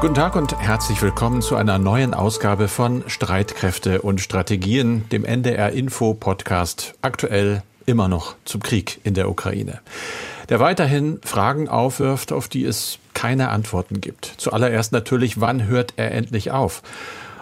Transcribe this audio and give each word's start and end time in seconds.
Guten 0.00 0.14
Tag 0.14 0.34
und 0.34 0.58
herzlich 0.58 1.02
willkommen 1.02 1.42
zu 1.42 1.56
einer 1.56 1.78
neuen 1.78 2.14
Ausgabe 2.14 2.68
von 2.68 3.04
Streitkräfte 3.06 4.00
und 4.00 4.22
Strategien, 4.22 5.06
dem 5.10 5.26
NDR 5.26 5.72
Info 5.72 6.14
Podcast, 6.14 6.94
aktuell 7.02 7.62
immer 7.84 8.08
noch 8.08 8.34
zum 8.46 8.62
Krieg 8.62 8.98
in 9.04 9.12
der 9.12 9.28
Ukraine. 9.28 9.80
Der 10.48 10.58
weiterhin 10.58 11.20
Fragen 11.22 11.68
aufwirft, 11.68 12.32
auf 12.32 12.48
die 12.48 12.64
es 12.64 12.98
keine 13.12 13.50
Antworten 13.50 14.00
gibt. 14.00 14.32
Zuallererst 14.38 14.92
natürlich, 14.92 15.38
wann 15.38 15.66
hört 15.66 15.92
er 15.96 16.12
endlich 16.12 16.50
auf? 16.50 16.82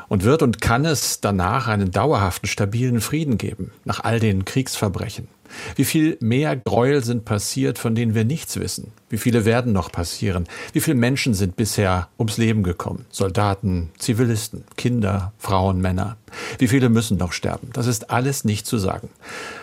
Und 0.08 0.24
wird 0.24 0.42
und 0.42 0.60
kann 0.60 0.84
es 0.84 1.20
danach 1.20 1.68
einen 1.68 1.90
dauerhaften, 1.90 2.48
stabilen 2.48 3.00
Frieden 3.00 3.38
geben, 3.38 3.72
nach 3.84 4.04
all 4.04 4.20
den 4.20 4.44
Kriegsverbrechen? 4.44 5.28
Wie 5.76 5.84
viel 5.84 6.16
mehr 6.20 6.56
Gräuel 6.56 7.02
sind 7.02 7.24
passiert, 7.24 7.78
von 7.78 7.94
denen 7.94 8.14
wir 8.14 8.24
nichts 8.24 8.58
wissen? 8.58 8.92
Wie 9.08 9.18
viele 9.18 9.44
werden 9.44 9.72
noch 9.72 9.90
passieren? 9.90 10.46
Wie 10.72 10.80
viele 10.80 10.96
Menschen 10.96 11.34
sind 11.34 11.56
bisher 11.56 12.08
ums 12.18 12.36
Leben 12.36 12.62
gekommen? 12.62 13.06
Soldaten, 13.10 13.90
Zivilisten, 13.98 14.64
Kinder, 14.76 15.32
Frauen, 15.38 15.80
Männer. 15.80 16.16
Wie 16.58 16.68
viele 16.68 16.88
müssen 16.88 17.16
noch 17.16 17.32
sterben? 17.32 17.70
Das 17.72 17.86
ist 17.86 18.10
alles 18.10 18.44
nicht 18.44 18.66
zu 18.66 18.78
sagen. 18.78 19.08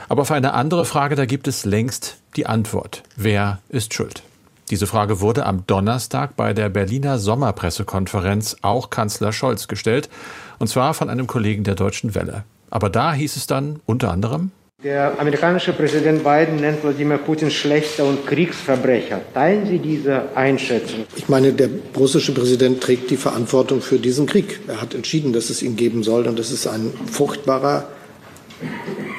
Aber 0.09 0.23
auf 0.23 0.31
eine 0.31 0.53
andere 0.53 0.85
Frage, 0.85 1.15
da 1.15 1.25
gibt 1.25 1.47
es 1.47 1.65
längst 1.65 2.17
die 2.35 2.47
Antwort. 2.47 3.03
Wer 3.15 3.59
ist 3.69 3.93
schuld? 3.93 4.23
Diese 4.71 4.87
Frage 4.87 5.21
wurde 5.21 5.45
am 5.45 5.67
Donnerstag 5.67 6.35
bei 6.35 6.53
der 6.53 6.69
Berliner 6.69 7.19
Sommerpressekonferenz 7.19 8.57
auch 8.63 8.89
Kanzler 8.89 9.31
Scholz 9.31 9.67
gestellt, 9.67 10.09
und 10.57 10.67
zwar 10.67 10.95
von 10.95 11.09
einem 11.09 11.27
Kollegen 11.27 11.63
der 11.63 11.75
Deutschen 11.75 12.15
Welle. 12.15 12.45
Aber 12.71 12.89
da 12.89 13.13
hieß 13.13 13.35
es 13.35 13.45
dann 13.45 13.79
unter 13.85 14.11
anderem, 14.11 14.51
der 14.83 15.19
amerikanische 15.19 15.73
Präsident 15.73 16.23
Biden 16.23 16.57
nennt 16.57 16.83
Wladimir 16.83 17.17
Putin 17.17 17.49
schlechter 17.49 18.05
und 18.05 18.27
Kriegsverbrecher. 18.27 19.21
Teilen 19.33 19.65
Sie 19.65 19.79
diese 19.79 20.35
Einschätzung? 20.35 21.05
Ich 21.15 21.27
meine, 21.27 21.53
der 21.53 21.69
russische 21.97 22.33
Präsident 22.33 22.81
trägt 22.81 23.09
die 23.09 23.17
Verantwortung 23.17 23.81
für 23.81 23.97
diesen 23.97 24.27
Krieg. 24.27 24.59
Er 24.67 24.81
hat 24.81 24.93
entschieden, 24.93 25.33
dass 25.33 25.49
es 25.49 25.63
ihn 25.63 25.75
geben 25.75 26.03
soll. 26.03 26.27
Und 26.27 26.37
es 26.37 26.51
ist 26.51 26.67
ein 26.67 26.93
furchtbarer, 27.11 27.87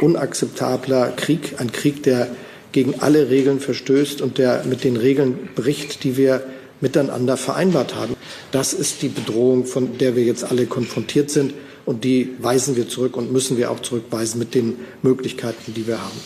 unakzeptabler 0.01 1.13
Krieg. 1.17 1.55
Ein 1.59 1.73
Krieg, 1.73 2.03
der 2.05 2.29
gegen 2.77 3.01
alle 3.01 3.31
Regeln 3.31 3.59
verstößt 3.59 4.21
und 4.21 4.37
der 4.37 4.65
mit 4.67 4.85
den 4.85 4.99
Regeln 4.99 5.49
bricht, 5.55 6.05
die 6.05 6.19
wir 6.19 6.43
miteinander 6.83 7.39
vereinbart 7.39 7.95
haben. 7.95 8.15
Das 8.53 8.75
ist 8.75 9.01
die 9.01 9.09
Bedrohung, 9.09 9.65
von 9.65 9.97
der 9.97 10.15
wir 10.15 10.25
jetzt 10.25 10.45
alle 10.45 10.67
konfrontiert 10.67 11.31
sind. 11.31 11.55
Und 11.87 12.05
die 12.05 12.35
weisen 12.39 12.77
wir 12.77 12.87
zurück 12.87 13.17
und 13.17 13.33
müssen 13.33 13.57
wir 13.57 13.71
auch 13.71 13.81
zurückweisen 13.81 14.39
mit 14.39 14.55
den 14.55 14.77
Möglichkeiten, 15.01 15.73
die 15.73 15.87
wir 15.87 16.03
haben. 16.03 16.21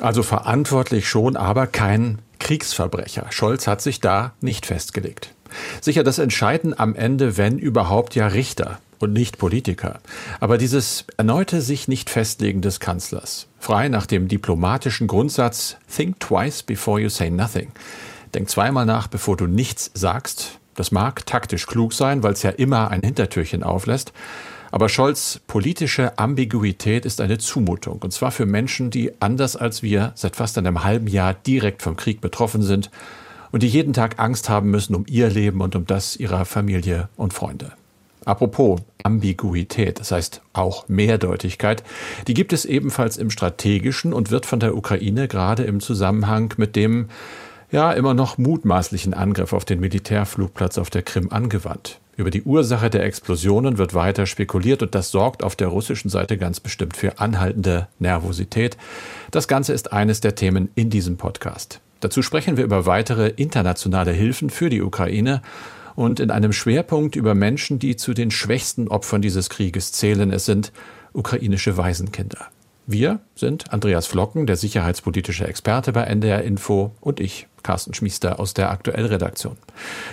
Also 0.00 0.24
verantwortlich 0.24 1.08
schon, 1.08 1.36
aber 1.36 1.68
kein 1.68 2.18
Kriegsverbrecher. 2.40 3.26
Scholz 3.30 3.68
hat 3.68 3.80
sich 3.80 4.00
da 4.00 4.34
nicht 4.40 4.66
festgelegt. 4.66 5.34
Sicher, 5.80 6.02
das 6.02 6.18
entscheiden 6.18 6.76
am 6.76 6.96
Ende, 6.96 7.36
wenn 7.36 7.60
überhaupt, 7.60 8.16
ja 8.16 8.26
Richter 8.26 8.80
und 9.00 9.12
nicht 9.12 9.38
Politiker. 9.38 9.98
Aber 10.38 10.58
dieses 10.58 11.06
erneute 11.16 11.60
sich 11.60 11.88
nicht 11.88 12.10
festlegen 12.10 12.60
des 12.60 12.78
Kanzlers, 12.78 13.48
frei 13.58 13.88
nach 13.88 14.06
dem 14.06 14.28
diplomatischen 14.28 15.06
Grundsatz 15.06 15.76
Think 15.94 16.20
twice 16.20 16.62
before 16.62 17.00
you 17.00 17.08
say 17.08 17.30
nothing. 17.30 17.72
Denk 18.34 18.48
zweimal 18.48 18.86
nach, 18.86 19.08
bevor 19.08 19.36
du 19.36 19.46
nichts 19.46 19.90
sagst. 19.94 20.58
Das 20.74 20.92
mag 20.92 21.26
taktisch 21.26 21.66
klug 21.66 21.92
sein, 21.92 22.22
weil 22.22 22.34
es 22.34 22.42
ja 22.42 22.50
immer 22.50 22.90
ein 22.90 23.02
Hintertürchen 23.02 23.62
auflässt. 23.62 24.12
Aber 24.70 24.88
Scholz 24.88 25.40
politische 25.48 26.16
Ambiguität 26.18 27.04
ist 27.04 27.20
eine 27.20 27.38
Zumutung, 27.38 28.00
und 28.02 28.12
zwar 28.12 28.30
für 28.30 28.46
Menschen, 28.46 28.90
die 28.90 29.20
anders 29.20 29.56
als 29.56 29.82
wir 29.82 30.12
seit 30.14 30.36
fast 30.36 30.56
einem 30.58 30.84
halben 30.84 31.08
Jahr 31.08 31.34
direkt 31.34 31.82
vom 31.82 31.96
Krieg 31.96 32.20
betroffen 32.20 32.62
sind 32.62 32.90
und 33.50 33.64
die 33.64 33.68
jeden 33.68 33.92
Tag 33.92 34.20
Angst 34.20 34.48
haben 34.48 34.70
müssen 34.70 34.94
um 34.94 35.04
ihr 35.08 35.28
Leben 35.28 35.60
und 35.60 35.74
um 35.74 35.86
das 35.86 36.16
ihrer 36.16 36.44
Familie 36.44 37.08
und 37.16 37.34
Freunde. 37.34 37.72
Apropos 38.24 38.80
Ambiguität, 39.02 39.98
das 39.98 40.12
heißt 40.12 40.42
auch 40.52 40.88
Mehrdeutigkeit, 40.88 41.82
die 42.26 42.34
gibt 42.34 42.52
es 42.52 42.64
ebenfalls 42.64 43.16
im 43.16 43.30
strategischen 43.30 44.12
und 44.12 44.30
wird 44.30 44.46
von 44.46 44.60
der 44.60 44.76
Ukraine 44.76 45.26
gerade 45.26 45.62
im 45.62 45.80
Zusammenhang 45.80 46.52
mit 46.56 46.76
dem 46.76 47.08
ja 47.70 47.92
immer 47.92 48.14
noch 48.14 48.36
mutmaßlichen 48.36 49.14
Angriff 49.14 49.52
auf 49.52 49.64
den 49.64 49.80
Militärflugplatz 49.80 50.76
auf 50.76 50.90
der 50.90 51.02
Krim 51.02 51.28
angewandt. 51.30 51.98
Über 52.16 52.30
die 52.30 52.42
Ursache 52.42 52.90
der 52.90 53.04
Explosionen 53.04 53.78
wird 53.78 53.94
weiter 53.94 54.26
spekuliert 54.26 54.82
und 54.82 54.94
das 54.94 55.10
sorgt 55.10 55.42
auf 55.42 55.56
der 55.56 55.68
russischen 55.68 56.10
Seite 56.10 56.36
ganz 56.36 56.60
bestimmt 56.60 56.96
für 56.96 57.18
anhaltende 57.18 57.88
Nervosität. 57.98 58.76
Das 59.30 59.48
Ganze 59.48 59.72
ist 59.72 59.92
eines 59.94 60.20
der 60.20 60.34
Themen 60.34 60.68
in 60.74 60.90
diesem 60.90 61.16
Podcast. 61.16 61.80
Dazu 62.00 62.20
sprechen 62.20 62.58
wir 62.58 62.64
über 62.64 62.84
weitere 62.84 63.28
internationale 63.28 64.12
Hilfen 64.12 64.50
für 64.50 64.68
die 64.68 64.82
Ukraine 64.82 65.40
und 66.00 66.18
in 66.18 66.30
einem 66.30 66.54
Schwerpunkt 66.54 67.14
über 67.14 67.34
Menschen, 67.34 67.78
die 67.78 67.94
zu 67.94 68.14
den 68.14 68.30
schwächsten 68.30 68.88
Opfern 68.88 69.20
dieses 69.20 69.50
Krieges 69.50 69.92
zählen. 69.92 70.32
Es 70.32 70.46
sind 70.46 70.72
ukrainische 71.12 71.76
Waisenkinder. 71.76 72.46
Wir 72.86 73.20
sind 73.34 73.70
Andreas 73.70 74.06
Flocken, 74.06 74.46
der 74.46 74.56
sicherheitspolitische 74.56 75.46
Experte 75.46 75.92
bei 75.92 76.04
NDR 76.04 76.42
Info 76.42 76.92
und 77.02 77.20
ich, 77.20 77.48
Carsten 77.62 77.92
Schmiester 77.92 78.40
aus 78.40 78.54
der 78.54 78.70
Aktuellredaktion. 78.70 79.58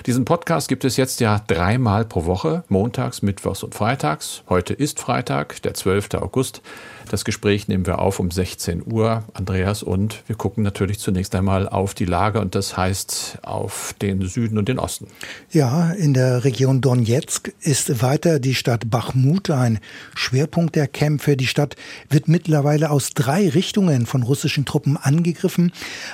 Diesen 0.06 0.26
Podcast 0.26 0.68
gibt 0.68 0.84
es 0.84 0.98
jetzt 0.98 1.22
ja 1.22 1.42
dreimal 1.48 2.04
pro 2.04 2.26
Woche, 2.26 2.66
montags, 2.68 3.22
mittwochs 3.22 3.64
und 3.64 3.74
freitags. 3.74 4.44
Heute 4.50 4.74
ist 4.74 5.00
Freitag, 5.00 5.62
der 5.62 5.74
12. 5.74 6.16
August. 6.16 6.62
Das 7.10 7.24
Gespräch 7.24 7.68
nehmen 7.68 7.86
wir 7.86 8.00
auf 8.00 8.20
um 8.20 8.32
16 8.32 8.84
Uhr, 8.86 9.24
Andreas, 9.34 9.84
und 9.84 10.24
wir 10.28 10.36
gucken 10.36 10.64
natürlich 10.64 11.00
zunächst 11.00 11.34
einmal 11.36 11.70
auf 11.70 11.94
die 11.94 12.06
Lage 12.06 12.40
und 12.40 12.56
das 12.56 12.76
heißt 12.76 13.40
auf 13.44 13.96
den 14.02 14.22
Süden 14.28 14.58
und 14.58 14.68
den 14.68 14.80
Osten. 14.80 15.08
Ja, 15.52 15.92
in 15.92 16.14
der 16.14 16.44
Region 16.44 16.82
Donetsk 16.82 17.54
ist 17.62 18.02
weiter 18.02 18.40
die 18.40 18.56
Stadt 18.56 18.90
Bachmut 18.90 19.50
ein 19.50 19.80
Schwerpunkt 20.16 20.76
der 20.76 20.88
Kämpfe. 20.88 21.38
Die 21.38 21.48
Stadt 21.48 21.76
wird 22.10 22.28
mittlerweile 22.28 22.90
aus 22.90 23.12
drei 23.12 23.50
Richtungen 23.50 24.06
von 24.06 24.24
russischen 24.24 24.66
Truppen 24.66 24.98
angegriffen. 24.98 25.72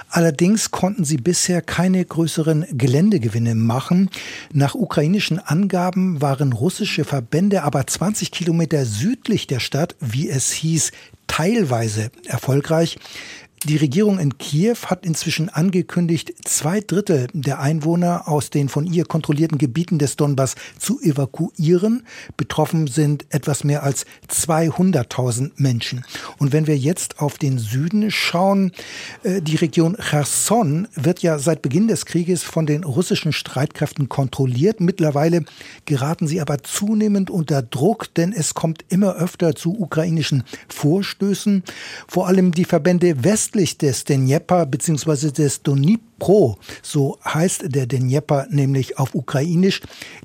Allerdings 0.10 0.72
konnten 0.72 1.06
sie 1.06 1.18
bisher 1.18 1.62
keine 1.62 2.04
größeren 2.06 2.66
Geländegewinne 2.72 3.56
machen. 3.56 4.10
Nach 4.52 4.76
ukrainischen 4.76 5.40
Angaben 5.40 6.22
waren 6.22 6.54
russische 6.54 7.04
Verbände 7.04 7.64
aber 7.64 7.88
20 7.88 8.32
Kilometer 8.32 8.86
südlich 8.86 9.48
der 9.48 9.60
Stadt, 9.60 9.96
wie 10.00 10.30
es 10.30 10.52
hieß, 10.52 10.83
teilweise 11.28 12.10
erfolgreich. 12.26 12.98
Die 13.66 13.78
Regierung 13.78 14.20
in 14.20 14.38
Kiew 14.38 14.76
hat 14.88 15.06
inzwischen 15.06 15.48
angekündigt, 15.48 16.34
zwei 16.44 16.82
Drittel 16.82 17.28
der 17.32 17.62
Einwohner 17.62 18.28
aus 18.28 18.50
den 18.50 18.68
von 18.68 18.86
ihr 18.86 19.06
kontrollierten 19.06 19.58
Gebieten 19.58 20.00
des 20.00 20.18
Donbass 20.18 20.56
zu 20.78 21.00
evakuieren. 21.00 22.06
Betroffen 22.36 22.88
sind 22.88 23.26
etwas 23.30 23.64
mehr 23.64 23.84
als 23.84 24.06
200.000 24.30 25.52
Menschen. 25.56 26.04
Und 26.40 26.52
wenn 26.52 26.68
wir 26.68 26.78
jetzt 26.78 27.22
auf 27.22 27.38
den 27.38 27.58
Süden 27.58 28.12
schauen, 28.12 28.74
äh, 29.24 29.42
die 29.42 29.56
Region 29.56 29.96
Cherson 29.98 30.90
wird 30.96 31.22
ja 31.22 31.40
seit 31.40 31.62
Beginn 31.62 31.88
des 31.88 32.06
Krieges 32.06 32.44
von 32.44 32.66
den 32.66 32.84
russischen 32.84 33.32
Streitkräften 33.32 34.10
kontrolliert. 34.10 34.82
Mittlerweile 34.82 35.46
geraten 35.86 36.28
sie 36.28 36.42
aber 36.42 36.64
zunehmend 36.64 37.30
unter 37.30 37.62
Druck, 37.62 38.14
denn 38.16 38.34
es 38.34 38.56
kommt 38.56 38.84
immer 38.90 39.16
öfter 39.16 39.56
zu 39.56 39.80
ukrainischen 39.80 40.44
Vorstößen. 40.68 41.64
Vor 42.10 42.28
allem 42.28 42.52
die 42.52 42.66
Verbände 42.66 43.24
West 43.24 43.53
östlich 43.54 43.78
des 43.78 44.04
Dnjepr 44.06 44.66
bzw. 44.66 45.30
des 45.30 45.62
Dnipro, 46.24 46.58
so 46.82 47.18
heißt 47.26 47.64
der 47.74 47.88
Dnjepr 47.88 48.48
nämlich 48.50 48.98
auf 48.98 49.16
Ukrainisch. 49.16 49.82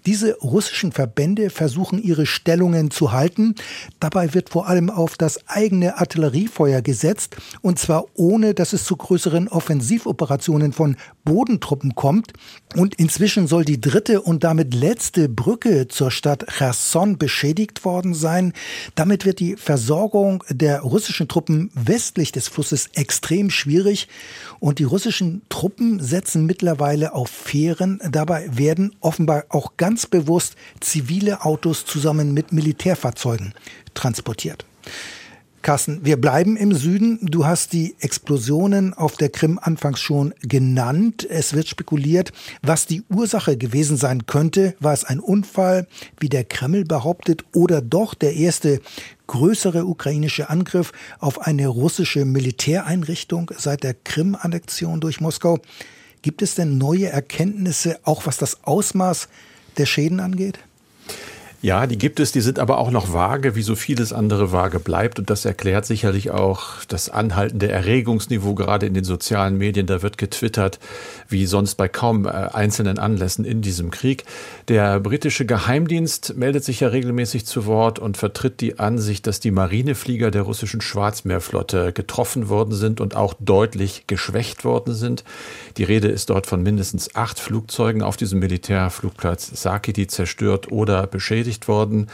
Diese 0.07 0.37
russischen 0.39 0.93
Verbände 0.93 1.51
versuchen 1.51 2.03
ihre 2.03 2.27
Stellungen 2.27 2.91
zu 2.91 3.13
halten. 3.13 3.55
Dabei 4.01 4.35
wird 4.35 4.51
vor 4.51 4.69
allem 4.69 4.91
auf 4.91 5.17
das 5.17 5.49
eigene 5.49 5.99
Artilleriefeuer 5.99 6.83
gesetzt 6.83 7.37
und 7.63 7.79
zwar 7.79 8.05
ohne, 8.15 8.55
dass 8.55 8.73
es 8.73 8.85
zu 8.85 8.97
größeren 8.97 9.49
Offensivoperationen 9.49 10.73
von 10.73 10.97
Bodentruppen 11.25 11.95
kommt. 11.95 12.33
Und 12.77 12.95
inzwischen 12.95 13.47
soll 13.47 13.65
die 13.65 13.81
dritte 13.81 14.23
und 14.23 14.45
damit 14.45 14.75
letzte 14.75 15.29
Brücke 15.29 15.89
zur 15.89 16.11
Stadt 16.11 16.47
Cherson 16.49 17.19
beschädigt 17.19 17.85
worden 17.85 18.15
sein. 18.15 18.53
Damit 18.95 19.25
wird 19.25 19.41
die 19.41 19.57
Versorgung 19.57 20.45
der 20.51 20.81
russischen 20.81 21.29
Truppen 21.29 21.71
westlich 21.75 22.33
des 22.33 22.49
Flusses 22.49 22.91
extrem 22.95 23.51
schwierig 23.51 24.09
und 24.61 24.79
die 24.79 24.85
russischen 24.85 25.43
Truppen 25.49 25.88
setzen 25.99 26.45
mittlerweile 26.45 27.15
auf 27.15 27.31
Fähren. 27.31 28.01
Dabei 28.11 28.47
werden 28.51 28.95
offenbar 29.01 29.47
auch 29.49 29.77
ganz 29.79 30.07
bewusst 30.07 30.57
zivile 30.81 31.45
Autos 31.45 31.87
zusammen 31.87 32.35
mit 32.35 32.53
Militärfahrzeugen 32.53 33.55
transportiert. 33.95 34.67
Carsten, 35.69 36.03
wir 36.03 36.19
bleiben 36.19 36.57
im 36.57 36.73
Süden. 36.73 37.19
Du 37.21 37.45
hast 37.45 37.75
die 37.75 37.95
Explosionen 38.01 38.95
auf 38.95 39.19
der 39.19 39.29
Krim 39.29 39.61
anfangs 39.63 40.01
schon 40.01 40.33
genannt. 40.41 41.27
Es 41.29 41.53
wird 41.53 41.69
spekuliert, 41.69 42.33
was 42.63 42.87
die 42.87 43.03
Ursache 43.11 43.59
gewesen 43.59 43.99
sein 43.99 44.25
könnte. 44.25 44.75
War 44.81 44.95
es 44.95 45.05
ein 45.05 45.21
Unfall, 45.21 45.87
wie 46.21 46.31
der 46.31 46.45
Kreml 46.45 46.85
behauptet, 46.85 47.45
oder 47.55 47.83
doch 47.83 48.15
der 48.15 48.33
erste 48.33 48.81
größere 49.27 49.85
ukrainische 49.85 50.49
Angriff 50.49 50.93
auf 51.19 51.43
eine 51.43 51.69
russische 51.69 52.25
Militäreinrichtung 52.25 53.51
seit 53.55 53.83
der 53.83 53.93
Krim-Annexion 53.93 55.01
durch 55.01 55.21
Moskau? 55.21 55.59
Gibt 56.23 56.41
es 56.41 56.55
denn 56.55 56.79
neue 56.79 57.11
Erkenntnisse, 57.11 58.01
auch 58.05 58.25
was 58.25 58.39
das 58.39 58.65
Ausmaß 58.65 59.29
der 59.77 59.85
Schäden 59.85 60.21
angeht? 60.21 60.61
Ja, 61.61 61.89
die 61.89 61.99
gibt 61.99 62.21
es, 62.21 62.31
die 62.31 62.41
sind 62.41 62.61
aber 62.61 62.79
auch 62.79 62.93
noch 62.93 63.13
vage, 63.13 63.57
wie 63.57 63.63
so 63.63 63.75
vieles 63.75 64.13
andere 64.13 64.53
vage 64.53 64.79
bleibt. 64.79 65.19
Und 65.19 65.29
das 65.29 65.45
erklärt 65.45 65.87
sicherlich 65.87 66.31
auch 66.31 66.85
das 66.87 67.11
anhaltende 67.11 67.69
Erregungsniveau, 67.69 68.55
gerade 68.55 68.87
in 68.87 68.95
den 68.95 69.03
sozialen 69.03 69.59
Medien. 69.59 69.89
Da 69.89 70.01
wird 70.01 70.19
getwittert, 70.19 70.79
wie 71.29 71.47
sonst 71.47 71.75
bei 71.75 71.89
kaum 71.89 72.27
äh, 72.27 72.29
einzelnen 72.29 73.01
Anlässen 73.01 73.45
in 73.45 73.61
diesem 73.61 73.91
Krieg. 73.91 74.23
Der 74.69 75.01
britische 75.01 75.47
Geheimdienst 75.47 76.37
meldet 76.37 76.63
sich 76.63 76.79
ja 76.79 76.89
regelmäßig 76.89 77.45
zu 77.45 77.67
Wort 77.67 77.99
und 77.99 78.17
vertritt 78.17 78.61
die 78.61 78.79
Ansicht, 78.79 79.27
dass 79.27 79.41
die 79.41 79.51
Marineflieger 79.51 80.31
der 80.31 80.43
russischen 80.43 80.81
Schwarzmeerflotte 80.81 81.93
getroffen 81.93 82.49
worden 82.49 82.75
sind 82.75 83.01
und 83.01 83.17
auch 83.17 83.35
deutlich 83.41 84.05
geschwächt 84.07 84.65
worden 84.65 84.95
sind. 84.95 85.25
Die 85.77 85.85
Rede 85.85 86.07
ist 86.07 86.31
dort 86.31 86.47
von 86.47 86.63
mindestens 86.63 87.17
acht 87.17 87.41
Flugzeugen 87.41 88.03
auf 88.03 88.17
diesem 88.17 88.39
Militärflugplatz 88.39 89.61
Saki, 89.61 89.93
die 89.93 90.07
zerstört 90.07 90.71
oder 90.71 91.09
beschädigt 91.09 91.48
bestätigt 91.49 91.69
worden. 91.69 92.09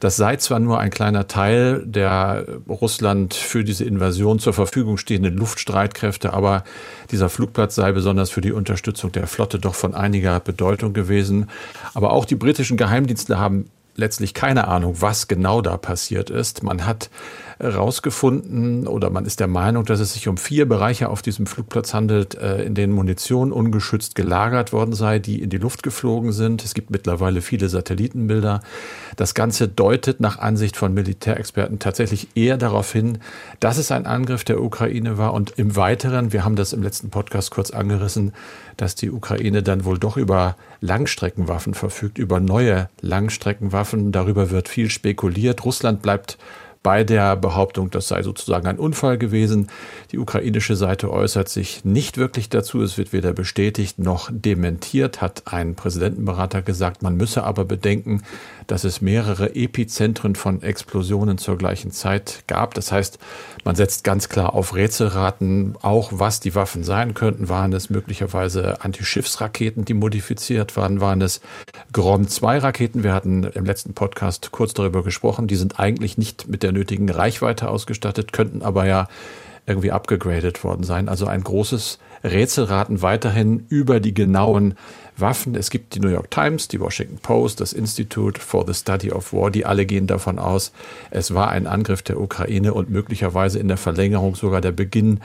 Das 0.00 0.16
sei 0.16 0.36
zwar 0.36 0.58
nur 0.58 0.80
ein 0.80 0.90
kleiner 0.90 1.28
Teil 1.28 1.82
der 1.86 2.44
Russland 2.68 3.34
für 3.34 3.64
diese 3.64 3.84
Invasion 3.84 4.38
zur 4.38 4.52
Verfügung 4.52 4.98
stehenden 4.98 5.36
Luftstreitkräfte, 5.36 6.32
aber 6.32 6.64
dieser 7.10 7.28
Flugplatz 7.28 7.76
sei 7.76 7.92
besonders 7.92 8.30
für 8.30 8.40
die 8.40 8.52
Unterstützung 8.52 9.12
der 9.12 9.26
Flotte 9.26 9.58
doch 9.58 9.74
von 9.74 9.94
einiger 9.94 10.40
Bedeutung 10.40 10.92
gewesen. 10.92 11.48
Aber 11.94 12.12
auch 12.12 12.24
die 12.24 12.36
britischen 12.36 12.76
Geheimdienste 12.76 13.38
haben 13.38 13.66
letztlich 13.96 14.34
keine 14.34 14.66
Ahnung, 14.68 14.96
was 15.00 15.28
genau 15.28 15.60
da 15.60 15.76
passiert 15.76 16.30
ist. 16.30 16.62
Man 16.62 16.86
hat 16.86 17.10
herausgefunden 17.60 18.86
oder 18.86 19.10
man 19.10 19.26
ist 19.26 19.38
der 19.38 19.46
Meinung, 19.46 19.84
dass 19.84 20.00
es 20.00 20.14
sich 20.14 20.28
um 20.28 20.38
vier 20.38 20.66
Bereiche 20.66 21.10
auf 21.10 21.20
diesem 21.20 21.46
Flugplatz 21.46 21.92
handelt, 21.92 22.34
äh, 22.34 22.62
in 22.62 22.74
denen 22.74 22.92
Munition 22.92 23.52
ungeschützt 23.52 24.14
gelagert 24.14 24.72
worden 24.72 24.94
sei, 24.94 25.18
die 25.18 25.42
in 25.42 25.50
die 25.50 25.58
Luft 25.58 25.82
geflogen 25.82 26.32
sind. 26.32 26.64
Es 26.64 26.72
gibt 26.72 26.90
mittlerweile 26.90 27.42
viele 27.42 27.68
Satellitenbilder. 27.68 28.62
Das 29.16 29.34
Ganze 29.34 29.68
deutet 29.68 30.20
nach 30.20 30.38
Ansicht 30.38 30.76
von 30.76 30.94
Militärexperten 30.94 31.78
tatsächlich 31.78 32.28
eher 32.34 32.56
darauf 32.56 32.90
hin, 32.92 33.18
dass 33.60 33.76
es 33.76 33.92
ein 33.92 34.06
Angriff 34.06 34.42
der 34.44 34.62
Ukraine 34.62 35.18
war 35.18 35.34
und 35.34 35.52
im 35.58 35.76
Weiteren, 35.76 36.32
wir 36.32 36.44
haben 36.44 36.56
das 36.56 36.72
im 36.72 36.82
letzten 36.82 37.10
Podcast 37.10 37.50
kurz 37.50 37.70
angerissen, 37.70 38.32
dass 38.78 38.94
die 38.94 39.10
Ukraine 39.10 39.62
dann 39.62 39.84
wohl 39.84 39.98
doch 39.98 40.16
über 40.16 40.56
Langstreckenwaffen 40.80 41.74
verfügt, 41.74 42.16
über 42.16 42.40
neue 42.40 42.88
Langstreckenwaffen. 43.02 44.12
Darüber 44.12 44.50
wird 44.50 44.68
viel 44.68 44.88
spekuliert. 44.88 45.66
Russland 45.66 46.00
bleibt 46.00 46.38
bei 46.82 47.04
der 47.04 47.36
Behauptung, 47.36 47.90
das 47.90 48.08
sei 48.08 48.22
sozusagen 48.22 48.66
ein 48.66 48.78
Unfall 48.78 49.18
gewesen. 49.18 49.68
Die 50.12 50.18
ukrainische 50.18 50.76
Seite 50.76 51.10
äußert 51.10 51.50
sich 51.50 51.84
nicht 51.84 52.16
wirklich 52.16 52.48
dazu. 52.48 52.82
Es 52.82 52.96
wird 52.96 53.12
weder 53.12 53.34
bestätigt 53.34 53.98
noch 53.98 54.30
dementiert, 54.32 55.20
hat 55.20 55.42
ein 55.44 55.74
Präsidentenberater 55.74 56.62
gesagt. 56.62 57.02
Man 57.02 57.16
müsse 57.16 57.44
aber 57.44 57.66
bedenken, 57.66 58.22
dass 58.66 58.84
es 58.84 59.02
mehrere 59.02 59.54
Epizentren 59.54 60.36
von 60.36 60.62
Explosionen 60.62 61.36
zur 61.36 61.58
gleichen 61.58 61.90
Zeit 61.90 62.44
gab. 62.46 62.72
Das 62.74 62.92
heißt, 62.92 63.18
man 63.64 63.74
setzt 63.74 64.04
ganz 64.04 64.30
klar 64.30 64.54
auf 64.54 64.74
Rätselraten, 64.74 65.74
auch 65.82 66.10
was 66.14 66.40
die 66.40 66.54
Waffen 66.54 66.82
sein 66.82 67.12
könnten. 67.12 67.50
Waren 67.50 67.74
es 67.74 67.90
möglicherweise 67.90 68.80
Antischiffsraketen, 68.82 69.84
die 69.84 69.94
modifiziert 69.94 70.76
waren? 70.78 71.00
Waren 71.00 71.20
es 71.20 71.42
Grom-2-Raketen? 71.92 73.02
Wir 73.02 73.12
hatten 73.12 73.44
im 73.44 73.66
letzten 73.66 73.92
Podcast 73.92 74.50
kurz 74.50 74.72
darüber 74.72 75.02
gesprochen. 75.02 75.46
Die 75.46 75.56
sind 75.56 75.78
eigentlich 75.78 76.16
nicht 76.16 76.48
mit 76.48 76.62
der 76.62 76.69
nötigen 76.72 77.08
Reichweite 77.10 77.68
ausgestattet, 77.68 78.32
könnten 78.32 78.62
aber 78.62 78.86
ja 78.86 79.08
irgendwie 79.66 79.92
abgegradet 79.92 80.64
worden 80.64 80.84
sein. 80.84 81.08
Also 81.08 81.26
ein 81.26 81.44
großes 81.44 81.98
Rätselraten 82.24 83.02
weiterhin 83.02 83.66
über 83.68 84.00
die 84.00 84.14
genauen 84.14 84.74
Waffen. 85.20 85.54
Es 85.54 85.70
gibt 85.70 85.94
die 85.94 86.00
New 86.00 86.08
York 86.08 86.30
Times, 86.30 86.68
die 86.68 86.80
Washington 86.80 87.18
Post, 87.18 87.60
das 87.60 87.72
Institute 87.72 88.40
for 88.40 88.66
the 88.66 88.74
Study 88.74 89.12
of 89.12 89.32
War, 89.32 89.50
die 89.50 89.66
alle 89.66 89.86
gehen 89.86 90.06
davon 90.06 90.38
aus, 90.38 90.72
es 91.10 91.34
war 91.34 91.50
ein 91.50 91.66
Angriff 91.66 92.02
der 92.02 92.20
Ukraine 92.20 92.74
und 92.74 92.90
möglicherweise 92.90 93.58
in 93.58 93.68
der 93.68 93.76
Verlängerung 93.76 94.34
sogar 94.34 94.60
der 94.60 94.72
Beginn 94.72 95.20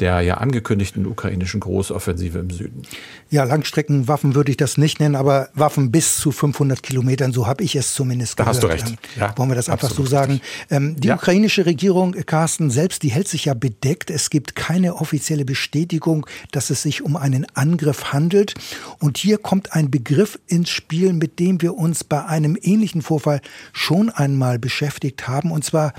der 0.00 0.22
ja 0.22 0.38
angekündigten 0.38 1.06
ukrainischen 1.06 1.60
Großoffensive 1.60 2.38
im 2.38 2.50
Süden. 2.50 2.82
Ja, 3.28 3.44
Langstreckenwaffen 3.44 4.34
würde 4.34 4.50
ich 4.50 4.56
das 4.56 4.78
nicht 4.78 4.98
nennen, 4.98 5.14
aber 5.14 5.50
Waffen 5.54 5.92
bis 5.92 6.16
zu 6.16 6.32
500 6.32 6.82
Kilometern, 6.82 7.32
so 7.32 7.46
habe 7.46 7.62
ich 7.62 7.76
es 7.76 7.94
zumindest 7.94 8.36
gehört. 8.36 8.48
Da 8.48 8.50
hast 8.54 8.62
du 8.62 8.66
recht. 8.66 8.98
Ja, 9.18 9.36
Wollen 9.36 9.50
wir 9.50 9.56
das 9.56 9.68
einfach 9.68 9.90
so 9.90 10.06
sagen? 10.06 10.40
Ähm, 10.70 10.96
die 10.98 11.08
ja. 11.08 11.16
ukrainische 11.16 11.66
Regierung, 11.66 12.12
Carsten, 12.12 12.70
selbst, 12.70 13.02
die 13.02 13.10
hält 13.10 13.28
sich 13.28 13.44
ja 13.44 13.54
bedeckt. 13.54 14.10
Es 14.10 14.30
gibt 14.30 14.56
keine 14.56 14.96
offizielle 14.96 15.44
Bestätigung, 15.44 16.26
dass 16.52 16.70
es 16.70 16.82
sich 16.82 17.02
um 17.02 17.16
einen 17.16 17.46
Angriff 17.54 18.12
handelt. 18.12 18.54
Und 18.98 19.18
hier 19.18 19.38
kommt 19.38 19.72
ein 19.72 19.90
Begriff 19.90 20.38
ins 20.46 20.70
Spiel, 20.70 21.12
mit 21.12 21.38
dem 21.38 21.62
wir 21.62 21.76
uns 21.76 22.04
bei 22.04 22.24
einem 22.24 22.56
ähnlichen 22.60 23.02
Vorfall 23.02 23.40
schon 23.72 24.10
einmal 24.10 24.58
beschäftigt 24.58 25.28
haben. 25.28 25.50
Und 25.50 25.64
zwar 25.64 25.92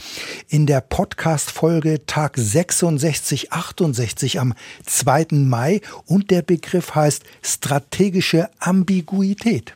in 0.47 0.65
der 0.65 0.81
Podcast-Folge 0.81 2.05
Tag 2.05 2.37
66, 2.37 3.51
68 3.51 3.91
1968 3.91 4.39
am 4.39 4.53
2. 4.85 5.27
Mai 5.31 5.81
und 6.05 6.31
der 6.31 6.41
Begriff 6.41 6.95
heißt 6.95 7.23
strategische 7.41 8.49
Ambiguität. 8.59 9.75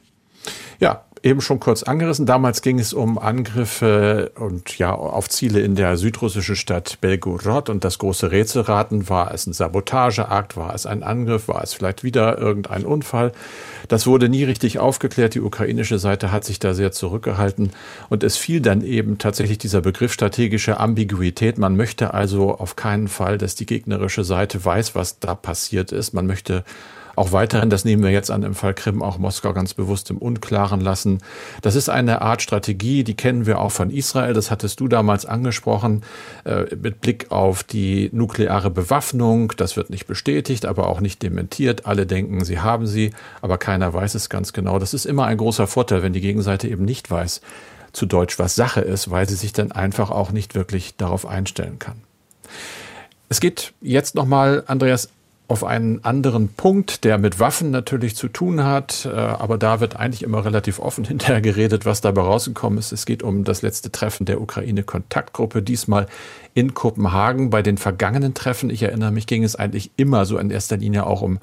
Ja, 0.80 1.06
eben 1.26 1.42
schon 1.42 1.60
kurz 1.60 1.82
angerissen. 1.82 2.28
Damals 2.28 2.62
ging 2.62 2.78
es 2.78 2.94
um 2.94 3.18
Angriffe 3.18 4.32
und 4.36 4.78
ja 4.78 4.94
auf 4.94 5.28
Ziele 5.28 5.60
in 5.60 5.74
der 5.76 5.98
südrussischen 5.98 6.56
Stadt 6.56 7.00
Belgorod 7.02 7.70
und 7.70 7.84
das 7.84 7.98
große 7.98 8.32
Rätselraten. 8.32 9.10
War 9.10 9.34
es 9.34 9.48
ein 9.48 9.54
Sabotageakt? 9.54 10.56
War 10.56 10.76
es 10.76 10.86
ein 10.86 11.02
Angriff? 11.02 11.48
War 11.48 11.64
es 11.64 11.74
vielleicht 11.74 12.04
wieder 12.04 12.38
irgendein 12.38 12.86
Unfall? 12.86 13.32
Das 13.88 14.06
wurde 14.06 14.30
nie 14.30 14.44
richtig 14.44 14.78
aufgeklärt. 14.78 15.34
Die 15.34 15.42
ukrainische 15.42 15.98
Seite 15.98 16.32
hat 16.32 16.46
sich 16.46 16.60
da 16.60 16.76
sehr 16.76 16.92
zurückgehalten 16.92 17.72
und 18.10 18.24
es 18.24 18.38
fiel 18.38 18.62
dann 18.62 18.84
eben 18.84 19.18
tatsächlich 19.18 19.58
dieser 19.58 19.82
Begriff 19.82 20.14
strategische 20.14 20.80
Ambiguität. 20.80 21.58
Man 21.58 21.76
möchte 21.76 22.14
also 22.14 22.54
auf 22.54 22.76
keinen 22.76 23.08
Fall, 23.08 23.40
dass 23.40 23.56
die 23.56 23.66
gegnerische 23.66 24.24
Seite 24.24 24.64
weiß, 24.64 24.94
was 24.94 25.20
da 25.20 25.34
passiert 25.34 25.92
ist. 25.92 26.14
Man 26.14 26.28
möchte 26.28 26.64
auch 27.16 27.32
weiterhin, 27.32 27.70
das 27.70 27.86
nehmen 27.86 28.04
wir 28.04 28.12
jetzt 28.12 28.32
an 28.32 28.44
im 28.44 28.56
Fall 28.56 28.74
Krim, 28.74 29.02
auch 29.02 29.18
Moskau 29.18 29.54
ganz 29.54 29.74
bewusst 29.74 30.10
im 30.10 30.18
Unklaren 30.18 30.82
lassen. 30.82 31.20
Das 31.62 31.76
ist 31.76 31.90
eine 31.90 32.22
Art 32.22 32.42
Strategie, 32.42 33.04
die 33.04 33.16
kennen 33.16 33.46
wir 33.46 33.60
auch 33.60 33.72
von 33.72 33.90
Israel, 33.90 34.34
das 34.34 34.52
hattest 34.52 34.80
du 34.80 34.88
damals 34.88 35.26
angesprochen, 35.26 36.04
äh, 36.44 36.66
mit 36.76 37.02
Blick 37.02 37.32
auf 37.32 37.64
die 37.64 38.10
nukleare 38.14 38.70
Bewaffnung. 38.70 39.54
Das 39.58 39.78
wird 39.78 39.90
nicht 39.90 40.08
bestätigt, 40.08 40.66
aber 40.66 40.88
auch 40.88 41.00
nicht 41.00 41.22
dementiert. 41.22 41.86
Alle 41.86 42.06
denken, 42.06 42.44
sie 42.44 42.60
haben 42.60 42.88
sie, 42.88 43.12
aber 43.42 43.58
keiner 43.58 43.94
weiß 43.94 44.16
es 44.16 44.30
ganz 44.30 44.54
genau. 44.54 44.80
Das 44.80 44.94
ist 44.94 45.06
immer 45.06 45.26
ein 45.26 45.38
großer 45.38 45.68
Vorteil, 45.68 46.04
wenn 46.04 46.14
die 46.14 46.22
Gegenseite 46.22 46.68
eben 46.68 46.86
nicht 46.86 47.10
weiß, 47.10 47.42
zu 47.94 48.06
Deutsch, 48.06 48.38
was 48.40 48.56
Sache 48.56 48.82
ist, 48.82 49.10
weil 49.10 49.28
sie 49.28 49.36
sich 49.36 49.54
dann 49.54 49.72
einfach 49.72 50.12
auch 50.12 50.32
nicht 50.32 50.56
wirklich 50.56 50.96
darauf 50.98 51.26
einstellen 51.26 51.80
kann. 51.80 51.96
Es 53.30 53.40
geht 53.40 53.74
jetzt 53.82 54.16
nochmal, 54.16 54.64
Andreas, 54.68 55.10
auf 55.48 55.64
einen 55.64 56.04
anderen 56.04 56.50
Punkt, 56.50 57.04
der 57.04 57.18
mit 57.18 57.40
Waffen 57.40 57.70
natürlich 57.70 58.16
zu 58.16 58.28
tun 58.28 58.64
hat, 58.64 59.06
äh, 59.06 59.16
aber 59.16 59.58
da 59.58 59.80
wird 59.80 59.96
eigentlich 59.96 60.24
immer 60.24 60.44
relativ 60.44 60.80
offen 60.80 61.06
hinterher 61.06 61.42
geredet, 61.42 61.86
was 61.86 62.02
dabei 62.02 62.22
rausgekommen 62.22 62.80
ist. 62.80 62.92
Es 62.92 63.06
geht 63.06 63.22
um 63.22 63.44
das 63.44 63.62
letzte 63.62 63.92
Treffen 63.92 64.26
der 64.26 64.42
Ukraine-Kontaktgruppe, 64.42 65.62
diesmal 65.62 66.08
in 66.56 66.74
Kopenhagen. 66.74 67.50
Bei 67.50 67.62
den 67.62 67.78
vergangenen 67.78 68.34
Treffen, 68.34 68.70
ich 68.70 68.82
erinnere 68.82 69.12
mich, 69.12 69.28
ging 69.28 69.44
es 69.44 69.58
eigentlich 69.58 69.92
immer 69.98 70.26
so 70.26 70.38
in 70.38 70.50
erster 70.50 70.78
Linie 70.78 71.06
auch 71.06 71.22
um 71.22 71.40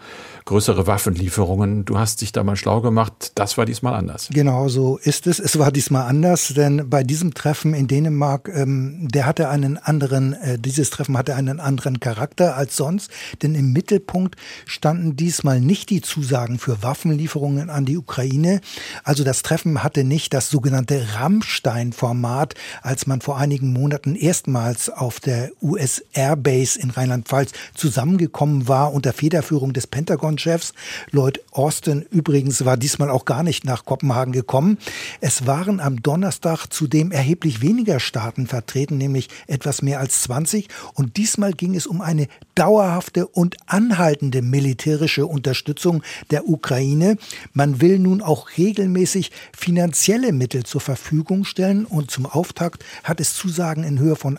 größere 0.46 0.86
Waffenlieferungen. 0.86 1.84
Du 1.84 1.98
hast 1.98 2.22
dich 2.22 2.32
da 2.32 2.42
mal 2.42 2.56
schlau 2.56 2.80
gemacht. 2.80 3.32
Das 3.34 3.58
war 3.58 3.66
diesmal 3.66 3.94
anders. 3.94 4.30
Genau 4.32 4.68
so 4.68 4.96
ist 4.96 5.26
es. 5.26 5.38
Es 5.38 5.58
war 5.58 5.70
diesmal 5.70 6.08
anders, 6.08 6.54
denn 6.56 6.88
bei 6.88 7.04
diesem 7.04 7.34
Treffen 7.34 7.74
in 7.74 7.88
Dänemark, 7.88 8.50
ähm, 8.54 9.06
der 9.08 9.26
hatte 9.26 9.50
einen 9.50 9.76
anderen, 9.76 10.32
äh, 10.32 10.58
dieses 10.58 10.88
Treffen 10.88 11.16
hatte 11.18 11.36
einen 11.36 11.60
anderen 11.60 12.00
Charakter 12.00 12.56
als 12.56 12.76
sonst, 12.76 13.10
denn 13.42 13.54
im 13.54 13.72
Mittelpunkt 13.72 14.36
standen 14.64 15.14
diesmal 15.14 15.60
nicht 15.60 15.90
die 15.90 16.00
Zusagen 16.00 16.58
für 16.58 16.82
Waffenlieferungen 16.82 17.68
an 17.68 17.84
die 17.84 17.98
Ukraine. 17.98 18.62
Also 19.04 19.24
das 19.24 19.42
Treffen 19.42 19.82
hatte 19.82 20.04
nicht 20.04 20.32
das 20.32 20.48
sogenannte 20.48 21.06
Rammstein-Format, 21.16 22.54
als 22.80 23.06
man 23.06 23.20
vor 23.20 23.36
einigen 23.36 23.74
Monaten 23.74 24.14
erstmals 24.14 24.90
auf 25.02 25.20
der 25.20 25.50
US 25.60 26.02
Airbase 26.14 26.80
in 26.80 26.90
Rheinland-Pfalz 26.90 27.52
zusammengekommen 27.74 28.68
war 28.68 28.94
unter 28.94 29.12
Federführung 29.12 29.74
des 29.74 29.86
Pentagon-Chefs. 29.86 30.72
Lloyd 31.10 31.42
Austin 31.52 32.06
übrigens 32.10 32.64
war 32.64 32.78
diesmal 32.78 33.10
auch 33.10 33.26
gar 33.26 33.42
nicht 33.42 33.66
nach 33.66 33.84
Kopenhagen 33.84 34.32
gekommen. 34.32 34.78
Es 35.20 35.46
waren 35.46 35.80
am 35.80 36.02
Donnerstag 36.02 36.68
zudem 36.68 37.12
erheblich 37.12 37.60
weniger 37.60 38.00
Staaten 38.00 38.46
vertreten, 38.46 38.96
nämlich 38.96 39.28
etwas 39.46 39.82
mehr 39.82 40.00
als 40.00 40.22
20. 40.22 40.68
Und 40.94 41.18
diesmal 41.18 41.52
ging 41.52 41.74
es 41.74 41.86
um 41.86 42.00
eine 42.00 42.28
dauerhafte 42.54 43.26
und 43.26 43.56
an 43.66 43.82
anhaltende 43.82 44.42
militärische 44.42 45.26
Unterstützung 45.26 46.02
der 46.30 46.48
Ukraine. 46.48 47.16
Man 47.52 47.80
will 47.80 47.98
nun 47.98 48.22
auch 48.22 48.56
regelmäßig 48.56 49.32
finanzielle 49.52 50.32
Mittel 50.32 50.62
zur 50.62 50.80
Verfügung 50.80 51.44
stellen 51.44 51.84
und 51.84 52.10
zum 52.10 52.26
Auftakt 52.26 52.84
hat 53.02 53.20
es 53.20 53.34
Zusagen 53.34 53.82
in 53.82 53.98
Höhe 53.98 54.14
von 54.14 54.38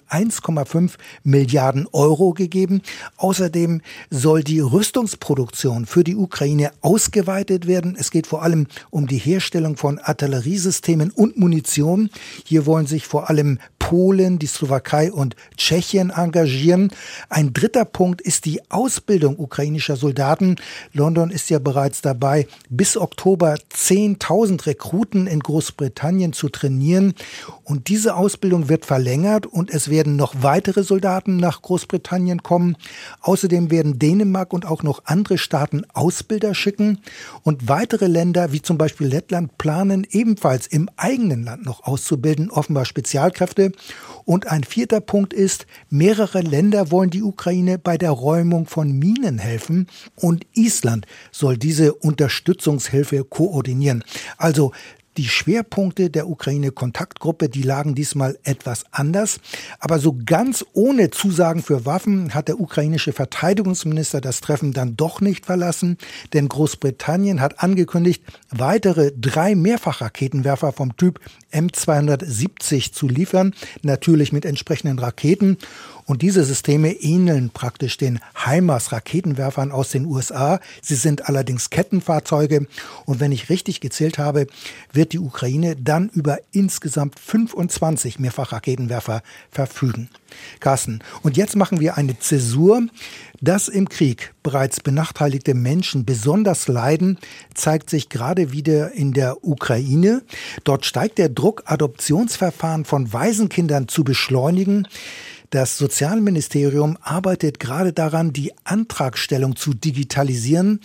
1,5 0.57 0.93
Milliarden 1.23 1.87
Euro 1.91 2.33
gegeben. 2.33 2.81
Außerdem 3.17 3.81
soll 4.09 4.43
die 4.43 4.59
Rüstungsproduktion 4.59 5.85
für 5.85 6.03
die 6.03 6.15
Ukraine 6.15 6.71
ausgeweitet 6.81 7.67
werden. 7.67 7.95
Es 7.97 8.11
geht 8.11 8.27
vor 8.27 8.43
allem 8.43 8.67
um 8.89 9.07
die 9.07 9.17
Herstellung 9.17 9.77
von 9.77 9.99
Artilleriesystemen 9.99 11.11
und 11.11 11.37
Munition. 11.37 12.09
Hier 12.45 12.65
wollen 12.65 12.87
sich 12.87 13.05
vor 13.07 13.29
allem 13.29 13.59
Polen, 13.93 14.39
die 14.39 14.47
Slowakei 14.47 15.11
und 15.11 15.35
Tschechien 15.55 16.09
engagieren. 16.09 16.89
Ein 17.29 17.53
dritter 17.53 17.85
Punkt 17.85 18.21
ist 18.21 18.45
die 18.45 18.59
Ausbildung 18.71 19.37
ukrainischer 19.37 19.97
Soldaten. 19.97 20.55
London 20.93 21.29
ist 21.29 21.51
ja 21.51 21.59
bereits 21.59 22.01
dabei, 22.01 22.47
bis 22.71 22.97
Oktober 22.97 23.53
10.000 23.71 24.65
Rekruten 24.65 25.27
in 25.27 25.41
Großbritannien 25.41 26.33
zu 26.33 26.49
trainieren. 26.49 27.13
Und 27.63 27.87
diese 27.87 28.15
Ausbildung 28.15 28.67
wird 28.67 28.83
verlängert 28.83 29.45
und 29.45 29.69
es 29.69 29.91
werden 29.91 30.15
noch 30.15 30.33
weitere 30.41 30.81
Soldaten 30.81 31.37
nach 31.37 31.61
Großbritannien 31.61 32.41
kommen. 32.41 32.77
Außerdem 33.21 33.69
werden 33.69 33.99
Dänemark 33.99 34.53
und 34.53 34.65
auch 34.65 34.81
noch 34.81 35.03
andere 35.05 35.37
Staaten 35.37 35.85
Ausbilder 35.93 36.55
schicken. 36.55 36.97
Und 37.43 37.67
weitere 37.67 38.07
Länder 38.07 38.53
wie 38.53 38.63
zum 38.63 38.79
Beispiel 38.79 39.05
Lettland 39.05 39.59
planen 39.59 40.07
ebenfalls 40.09 40.65
im 40.65 40.89
eigenen 40.97 41.43
Land 41.43 41.63
noch 41.63 41.83
auszubilden, 41.83 42.49
offenbar 42.49 42.85
Spezialkräfte. 42.85 43.71
Und 44.25 44.47
ein 44.47 44.63
vierter 44.63 45.01
Punkt 45.01 45.33
ist, 45.33 45.65
mehrere 45.89 46.41
Länder 46.41 46.91
wollen 46.91 47.09
die 47.09 47.23
Ukraine 47.23 47.77
bei 47.77 47.97
der 47.97 48.11
Räumung 48.11 48.67
von 48.67 48.91
Minen 48.91 49.37
helfen 49.37 49.87
und 50.15 50.45
Island 50.53 51.05
soll 51.31 51.57
diese 51.57 51.93
Unterstützungshilfe 51.93 53.25
koordinieren. 53.25 54.03
Also 54.37 54.71
die 55.17 55.27
Schwerpunkte 55.27 56.09
der 56.09 56.27
Ukraine-Kontaktgruppe, 56.27 57.49
die 57.49 57.61
lagen 57.61 57.95
diesmal 57.95 58.37
etwas 58.43 58.85
anders. 58.91 59.39
Aber 59.79 59.99
so 59.99 60.17
ganz 60.25 60.65
ohne 60.73 61.09
Zusagen 61.11 61.61
für 61.61 61.85
Waffen 61.85 62.33
hat 62.33 62.47
der 62.47 62.59
ukrainische 62.59 63.13
Verteidigungsminister 63.13 64.21
das 64.21 64.41
Treffen 64.41 64.73
dann 64.73 64.95
doch 64.95 65.21
nicht 65.21 65.45
verlassen. 65.45 65.97
Denn 66.33 66.49
Großbritannien 66.49 67.41
hat 67.41 67.61
angekündigt, 67.61 68.23
weitere 68.49 69.11
drei 69.15 69.55
Mehrfachraketenwerfer 69.55 70.71
vom 70.71 70.97
Typ 70.97 71.19
M270 71.51 72.93
zu 72.93 73.07
liefern. 73.07 73.53
Natürlich 73.81 74.33
mit 74.33 74.45
entsprechenden 74.45 74.99
Raketen. 74.99 75.57
Und 76.05 76.21
diese 76.21 76.43
Systeme 76.43 76.91
ähneln 76.91 77.49
praktisch 77.49 77.97
den 77.97 78.19
HIMARS-Raketenwerfern 78.35 79.71
aus 79.71 79.91
den 79.91 80.05
USA. 80.05 80.59
Sie 80.81 80.95
sind 80.95 81.29
allerdings 81.29 81.69
Kettenfahrzeuge. 81.69 82.67
Und 83.05 83.19
wenn 83.19 83.31
ich 83.31 83.49
richtig 83.49 83.79
gezählt 83.81 84.17
habe, 84.17 84.47
wird 84.91 85.13
die 85.13 85.19
Ukraine 85.19 85.75
dann 85.75 86.09
über 86.09 86.39
insgesamt 86.51 87.19
25 87.19 88.19
Mehrfachraketenwerfer 88.19 89.23
verfügen. 89.51 90.09
Carsten, 90.59 90.99
und 91.21 91.37
jetzt 91.37 91.55
machen 91.55 91.79
wir 91.79 91.97
eine 91.97 92.17
Zäsur. 92.19 92.81
Dass 93.41 93.67
im 93.67 93.89
Krieg 93.89 94.33
bereits 94.41 94.79
benachteiligte 94.79 95.53
Menschen 95.53 96.05
besonders 96.05 96.69
leiden, 96.69 97.17
zeigt 97.53 97.89
sich 97.89 98.07
gerade 98.07 98.53
wieder 98.53 98.93
in 98.93 99.11
der 99.11 99.43
Ukraine. 99.43 100.21
Dort 100.63 100.85
steigt 100.85 101.17
der 101.17 101.27
Druck, 101.27 101.63
Adoptionsverfahren 101.65 102.85
von 102.85 103.11
Waisenkindern 103.11 103.89
zu 103.89 104.05
beschleunigen. 104.05 104.87
Das 105.53 105.77
Sozialministerium 105.77 106.97
arbeitet 107.03 107.59
gerade 107.59 107.93
daran, 107.93 108.33
die 108.33 108.53
Antragstellung 108.63 109.55
zu 109.55 109.75
digitalisieren. 109.75 110.79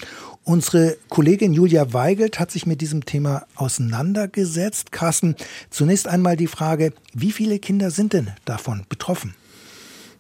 Unsere 0.45 0.99
Kollegin 1.09 1.55
Julia 1.55 1.95
Weigelt 1.95 2.39
hat 2.39 2.51
sich 2.51 2.67
mit 2.67 2.83
diesem 2.83 3.07
Thema 3.07 3.47
auseinandergesetzt. 3.55 4.93
Carsten, 4.93 5.37
zunächst 5.71 6.07
einmal 6.07 6.37
die 6.37 6.49
Frage, 6.49 6.93
wie 7.15 7.33
viele 7.33 7.59
Kinder 7.59 7.91
sind 7.91 8.13
denn 8.13 8.33
davon 8.45 8.85
betroffen? 8.91 9.35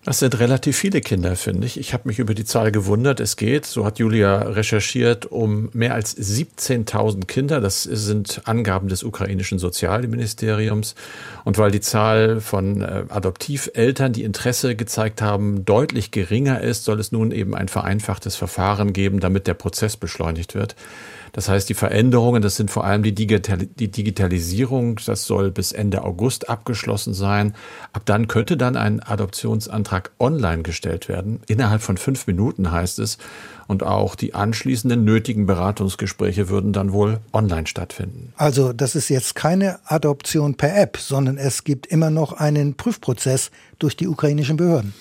Das 0.09 0.21
sind 0.21 0.39
relativ 0.41 0.75
viele 0.75 1.03
Kinder, 1.03 1.37
finde 1.37 1.67
ich. 1.67 1.79
Ich 1.79 1.93
habe 1.93 2.09
mich 2.09 2.19
über 2.19 2.33
die 2.33 2.47
Zahl 2.47 2.73
gewundert. 2.73 3.21
Es 3.21 3.37
geht, 3.37 3.67
so 3.67 3.85
hat 3.85 3.99
Julia 3.99 4.39
recherchiert, 4.39 5.27
um 5.27 5.69
mehr 5.75 5.93
als 5.93 6.17
17.000 6.17 7.27
Kinder. 7.27 7.61
Das 7.61 7.83
sind 7.83 8.41
Angaben 8.47 8.89
des 8.89 9.05
ukrainischen 9.05 9.59
Sozialministeriums. 9.59 10.95
Und 11.45 11.59
weil 11.59 11.71
die 11.71 11.83
Zahl 11.83 12.41
von 12.41 12.81
äh, 12.81 13.05
Adoptiveltern, 13.11 14.15
die 14.15 14.23
Interesse 14.23 14.77
gezeigt 14.77 15.21
haben, 15.21 15.67
deutlich 15.67 16.11
geringer 16.11 16.63
ist, 16.63 16.85
soll 16.85 17.01
es 17.01 17.13
nun 17.13 17.31
eben 17.31 17.55
ein 17.55 17.69
vereinfachtes 17.69 18.35
Verfahren 18.35 18.95
geben, 18.95 19.21
damit 19.21 19.47
der 19.47 19.53
Prozess 19.53 19.99
beschleunigt 19.99 20.55
wird. 20.55 20.75
Das 21.33 21.49
heißt, 21.49 21.69
die 21.69 21.75
Veränderungen, 21.75 22.43
das 22.43 22.57
sind 22.57 22.71
vor 22.71 22.85
allem 22.85 23.03
die, 23.03 23.15
Digital 23.15 23.59
die 23.59 23.91
Digitalisierung, 23.91 24.99
das 25.05 25.27
soll 25.27 25.51
bis 25.51 25.73
Ende 25.73 26.05
August 26.05 26.49
abgeschlossen 26.49 27.15
sein. 27.15 27.55
Ab 27.93 28.03
dann 28.05 28.29
könnte 28.29 28.57
dann 28.57 28.77
ein 28.77 29.01
Adoptionsantrag 29.01 30.11
online 30.19 30.63
gestellt 30.63 31.09
werden. 31.09 31.41
Innerhalb 31.47 31.83
von 31.83 31.97
fünf 31.97 32.27
Minuten 32.27 32.71
heißt 32.71 32.99
es. 32.99 33.19
Und 33.67 33.83
auch 33.83 34.15
die 34.15 34.35
anschließenden 34.35 35.05
nötigen 35.05 35.45
Beratungsgespräche 35.47 36.49
würden 36.49 36.73
dann 36.73 36.93
wohl 36.93 37.21
online 37.35 37.67
stattfinden. 37.67 38.33
Also 38.37 38.73
das 38.73 38.95
ist 38.95 39.11
jetzt 39.11 39.35
keine 39.35 39.79
Adoption 39.85 40.55
per 40.55 40.75
App, 40.75 40.97
sondern 40.97 41.37
es 41.37 41.65
gibt 41.65 41.87
immer 41.87 42.09
noch 42.09 42.33
einen 42.33 42.75
Prüfprozess 42.75 43.51
durch 43.79 43.95
die 43.97 44.09
ukrainischen 44.09 44.57
Behörden. 44.57 44.95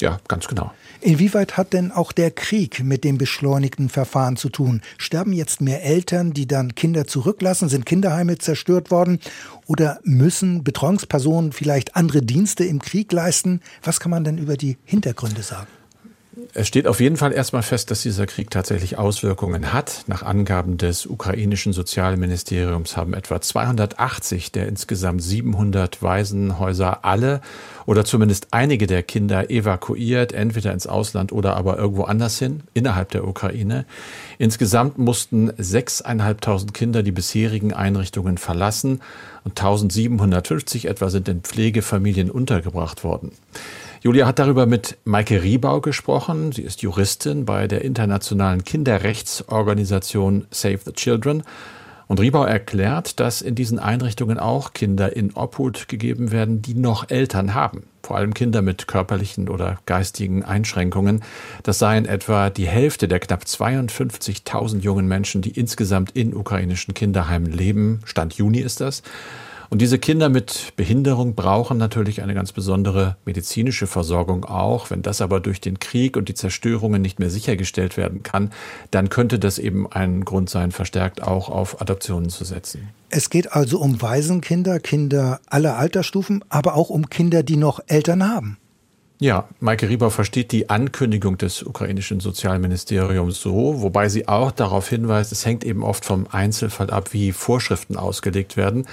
Ja, 0.00 0.18
ganz 0.28 0.48
genau. 0.48 0.72
Inwieweit 1.02 1.56
hat 1.56 1.72
denn 1.72 1.92
auch 1.92 2.12
der 2.12 2.30
Krieg 2.30 2.84
mit 2.84 3.04
dem 3.04 3.16
beschleunigten 3.16 3.88
Verfahren 3.88 4.36
zu 4.36 4.50
tun? 4.50 4.82
Sterben 4.98 5.32
jetzt 5.32 5.60
mehr 5.62 5.82
Eltern, 5.82 6.32
die 6.32 6.46
dann 6.46 6.74
Kinder 6.74 7.06
zurücklassen? 7.06 7.70
Sind 7.70 7.86
Kinderheime 7.86 8.36
zerstört 8.36 8.90
worden? 8.90 9.18
Oder 9.66 10.00
müssen 10.04 10.62
Betreuungspersonen 10.62 11.52
vielleicht 11.52 11.96
andere 11.96 12.20
Dienste 12.22 12.64
im 12.64 12.80
Krieg 12.80 13.12
leisten? 13.12 13.60
Was 13.82 13.98
kann 13.98 14.10
man 14.10 14.24
denn 14.24 14.36
über 14.36 14.56
die 14.56 14.76
Hintergründe 14.84 15.42
sagen? 15.42 15.68
Es 16.54 16.68
steht 16.68 16.86
auf 16.86 17.00
jeden 17.00 17.16
Fall 17.16 17.32
erstmal 17.32 17.64
fest, 17.64 17.90
dass 17.90 18.02
dieser 18.02 18.24
Krieg 18.24 18.50
tatsächlich 18.50 18.96
Auswirkungen 18.96 19.72
hat. 19.72 20.04
Nach 20.06 20.22
Angaben 20.22 20.78
des 20.78 21.06
ukrainischen 21.06 21.72
Sozialministeriums 21.72 22.96
haben 22.96 23.14
etwa 23.14 23.40
280 23.40 24.52
der 24.52 24.68
insgesamt 24.68 25.22
700 25.22 26.02
Waisenhäuser 26.02 27.04
alle 27.04 27.40
oder 27.84 28.04
zumindest 28.04 28.48
einige 28.52 28.86
der 28.86 29.02
Kinder 29.02 29.50
evakuiert, 29.50 30.32
entweder 30.32 30.72
ins 30.72 30.86
Ausland 30.86 31.32
oder 31.32 31.56
aber 31.56 31.78
irgendwo 31.78 32.04
anders 32.04 32.38
hin, 32.38 32.62
innerhalb 32.74 33.10
der 33.10 33.26
Ukraine. 33.26 33.84
Insgesamt 34.38 34.98
mussten 34.98 35.50
6.500 35.50 36.72
Kinder 36.72 37.02
die 37.02 37.12
bisherigen 37.12 37.72
Einrichtungen 37.72 38.38
verlassen 38.38 39.00
und 39.42 39.58
1750 39.58 40.86
etwa 40.86 41.10
sind 41.10 41.28
in 41.28 41.40
Pflegefamilien 41.40 42.30
untergebracht 42.30 43.02
worden. 43.02 43.32
Julia 44.02 44.26
hat 44.26 44.38
darüber 44.38 44.64
mit 44.64 44.96
Maike 45.04 45.42
Riebau 45.42 45.82
gesprochen. 45.82 46.52
Sie 46.52 46.62
ist 46.62 46.80
Juristin 46.80 47.44
bei 47.44 47.66
der 47.68 47.84
internationalen 47.84 48.64
Kinderrechtsorganisation 48.64 50.46
Save 50.50 50.78
the 50.86 50.92
Children. 50.92 51.42
Und 52.06 52.18
Riebau 52.18 52.44
erklärt, 52.44 53.20
dass 53.20 53.42
in 53.42 53.54
diesen 53.54 53.78
Einrichtungen 53.78 54.38
auch 54.38 54.72
Kinder 54.72 55.14
in 55.14 55.34
Obhut 55.34 55.86
gegeben 55.86 56.32
werden, 56.32 56.62
die 56.62 56.72
noch 56.72 57.10
Eltern 57.10 57.52
haben. 57.52 57.82
Vor 58.02 58.16
allem 58.16 58.32
Kinder 58.32 58.62
mit 58.62 58.88
körperlichen 58.88 59.50
oder 59.50 59.78
geistigen 59.84 60.46
Einschränkungen. 60.46 61.22
Das 61.62 61.78
seien 61.78 62.06
etwa 62.06 62.48
die 62.48 62.66
Hälfte 62.66 63.06
der 63.06 63.20
knapp 63.20 63.42
52.000 63.42 64.80
jungen 64.80 65.08
Menschen, 65.08 65.42
die 65.42 65.50
insgesamt 65.50 66.12
in 66.12 66.34
ukrainischen 66.34 66.94
Kinderheimen 66.94 67.52
leben. 67.52 68.00
Stand 68.06 68.32
Juni 68.32 68.60
ist 68.60 68.80
das. 68.80 69.02
Und 69.70 69.80
diese 69.80 70.00
Kinder 70.00 70.28
mit 70.28 70.72
Behinderung 70.74 71.36
brauchen 71.36 71.78
natürlich 71.78 72.22
eine 72.22 72.34
ganz 72.34 72.50
besondere 72.50 73.16
medizinische 73.24 73.86
Versorgung 73.86 74.44
auch. 74.44 74.90
Wenn 74.90 75.02
das 75.02 75.20
aber 75.20 75.38
durch 75.38 75.60
den 75.60 75.78
Krieg 75.78 76.16
und 76.16 76.28
die 76.28 76.34
Zerstörungen 76.34 77.00
nicht 77.00 77.20
mehr 77.20 77.30
sichergestellt 77.30 77.96
werden 77.96 78.24
kann, 78.24 78.50
dann 78.90 79.10
könnte 79.10 79.38
das 79.38 79.60
eben 79.60 79.90
ein 79.90 80.24
Grund 80.24 80.50
sein, 80.50 80.72
verstärkt 80.72 81.22
auch 81.22 81.48
auf 81.48 81.80
Adoptionen 81.80 82.30
zu 82.30 82.44
setzen. 82.44 82.88
Es 83.10 83.30
geht 83.30 83.52
also 83.52 83.78
um 83.78 84.02
Waisenkinder, 84.02 84.80
Kinder 84.80 85.40
aller 85.46 85.78
Altersstufen, 85.78 86.44
aber 86.48 86.74
auch 86.74 86.90
um 86.90 87.08
Kinder, 87.08 87.44
die 87.44 87.56
noch 87.56 87.78
Eltern 87.86 88.28
haben. 88.28 88.58
Ja, 89.22 89.50
Maike 89.60 89.90
Rieber 89.90 90.10
versteht 90.10 90.50
die 90.50 90.70
Ankündigung 90.70 91.36
des 91.36 91.62
ukrainischen 91.62 92.20
Sozialministeriums 92.20 93.38
so, 93.38 93.82
wobei 93.82 94.08
sie 94.08 94.26
auch 94.28 94.50
darauf 94.50 94.88
hinweist, 94.88 95.30
es 95.30 95.44
hängt 95.44 95.62
eben 95.62 95.82
oft 95.82 96.06
vom 96.06 96.26
Einzelfall 96.30 96.88
ab, 96.88 97.12
wie 97.12 97.32
Vorschriften 97.32 97.98
ausgelegt 97.98 98.56
werden. 98.56 98.86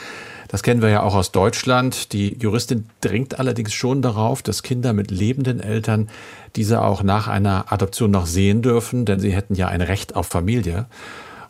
Das 0.49 0.63
kennen 0.63 0.81
wir 0.81 0.89
ja 0.89 1.01
auch 1.01 1.15
aus 1.15 1.31
Deutschland. 1.31 2.11
Die 2.11 2.37
Juristin 2.39 2.89
dringt 2.99 3.39
allerdings 3.39 3.71
schon 3.71 4.01
darauf, 4.01 4.41
dass 4.41 4.63
Kinder 4.63 4.91
mit 4.91 5.11
lebenden 5.11 5.61
Eltern 5.61 6.09
diese 6.57 6.81
auch 6.81 7.03
nach 7.03 7.29
einer 7.29 7.71
Adoption 7.71 8.11
noch 8.11 8.25
sehen 8.25 8.61
dürfen, 8.61 9.05
denn 9.05 9.21
sie 9.21 9.31
hätten 9.31 9.55
ja 9.55 9.69
ein 9.69 9.81
Recht 9.81 10.17
auf 10.17 10.27
Familie. 10.27 10.87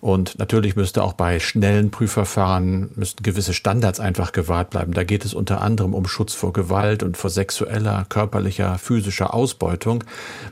Und 0.08 0.40
natürlich 0.40 0.78
müsste 0.78 1.04
auch 1.04 1.12
bei 1.12 1.38
schnellen 1.42 1.92
Prüfverfahren 1.92 2.92
müssten 2.96 3.24
gewisse 3.24 3.54
Standards 3.54 4.00
einfach 4.00 4.32
gewahrt 4.32 4.70
bleiben. 4.70 4.94
Da 4.94 5.04
geht 5.04 5.26
es 5.26 5.34
unter 5.34 5.60
anderem 5.60 5.94
um 5.94 6.08
Schutz 6.08 6.34
vor 6.34 6.54
Gewalt 6.54 7.04
und 7.04 7.18
vor 7.18 7.30
sexueller, 7.30 8.06
körperlicher, 8.08 8.78
physischer 8.78 9.34
Ausbeutung. 9.34 10.06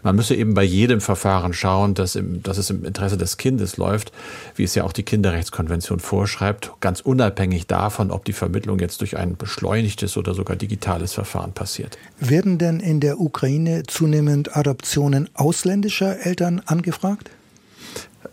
Man 0.03 0.17
müsse 0.17 0.35
eben 0.35 0.55
bei 0.55 0.63
jedem 0.63 1.00
Verfahren 1.00 1.53
schauen, 1.53 1.93
dass, 1.93 2.17
im, 2.17 2.43
dass 2.43 2.57
es 2.57 2.69
im 2.69 2.83
Interesse 2.83 3.15
des 3.15 3.38
Kindes 3.38 3.77
läuft, 3.77 4.12
wie 4.57 4.65
es 4.65 4.75
ja 4.75 4.83
auch 4.83 4.91
die 4.91 5.03
Kinderrechtskonvention 5.03 6.01
vorschreibt, 6.01 6.74
ganz 6.81 7.00
unabhängig 7.00 7.65
davon, 7.65 8.12
ob 8.12 8.25
die 8.25 8.33
Vermittlung 8.33 8.79
jetzt 8.79 9.00
durch 9.00 9.15
ein 9.15 9.38
beschleunigtes 9.38 10.17
oder 10.17 10.33
sogar 10.33 10.57
digitales 10.57 11.13
Verfahren 11.13 11.53
passiert. 11.53 11.97
Werden 12.19 12.57
denn 12.57 12.81
in 12.81 13.00
der 13.00 13.21
Ukraine 13.21 13.83
zunehmend 13.88 14.57
Adoptionen 14.57 15.29
ausländischer 15.33 16.25
Eltern 16.25 16.62
angefragt? 16.65 17.29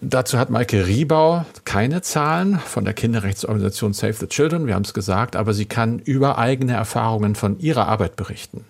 Dazu 0.04 0.36
hat 0.36 0.50
Maike 0.50 0.88
Riebau 0.88 1.46
keine 1.64 2.02
Zahlen 2.02 2.58
von 2.58 2.84
der 2.84 2.92
Kinderrechtsorganisation 2.92 3.92
Save 3.92 4.14
the 4.14 4.26
Children, 4.26 4.66
wir 4.66 4.74
haben 4.74 4.82
es 4.82 4.94
gesagt, 4.94 5.36
aber 5.36 5.54
sie 5.54 5.66
kann 5.66 6.00
über 6.00 6.38
eigene 6.38 6.72
Erfahrungen 6.72 7.36
von 7.36 7.60
ihrer 7.60 7.86
Arbeit 7.86 8.16
berichten 8.16 8.64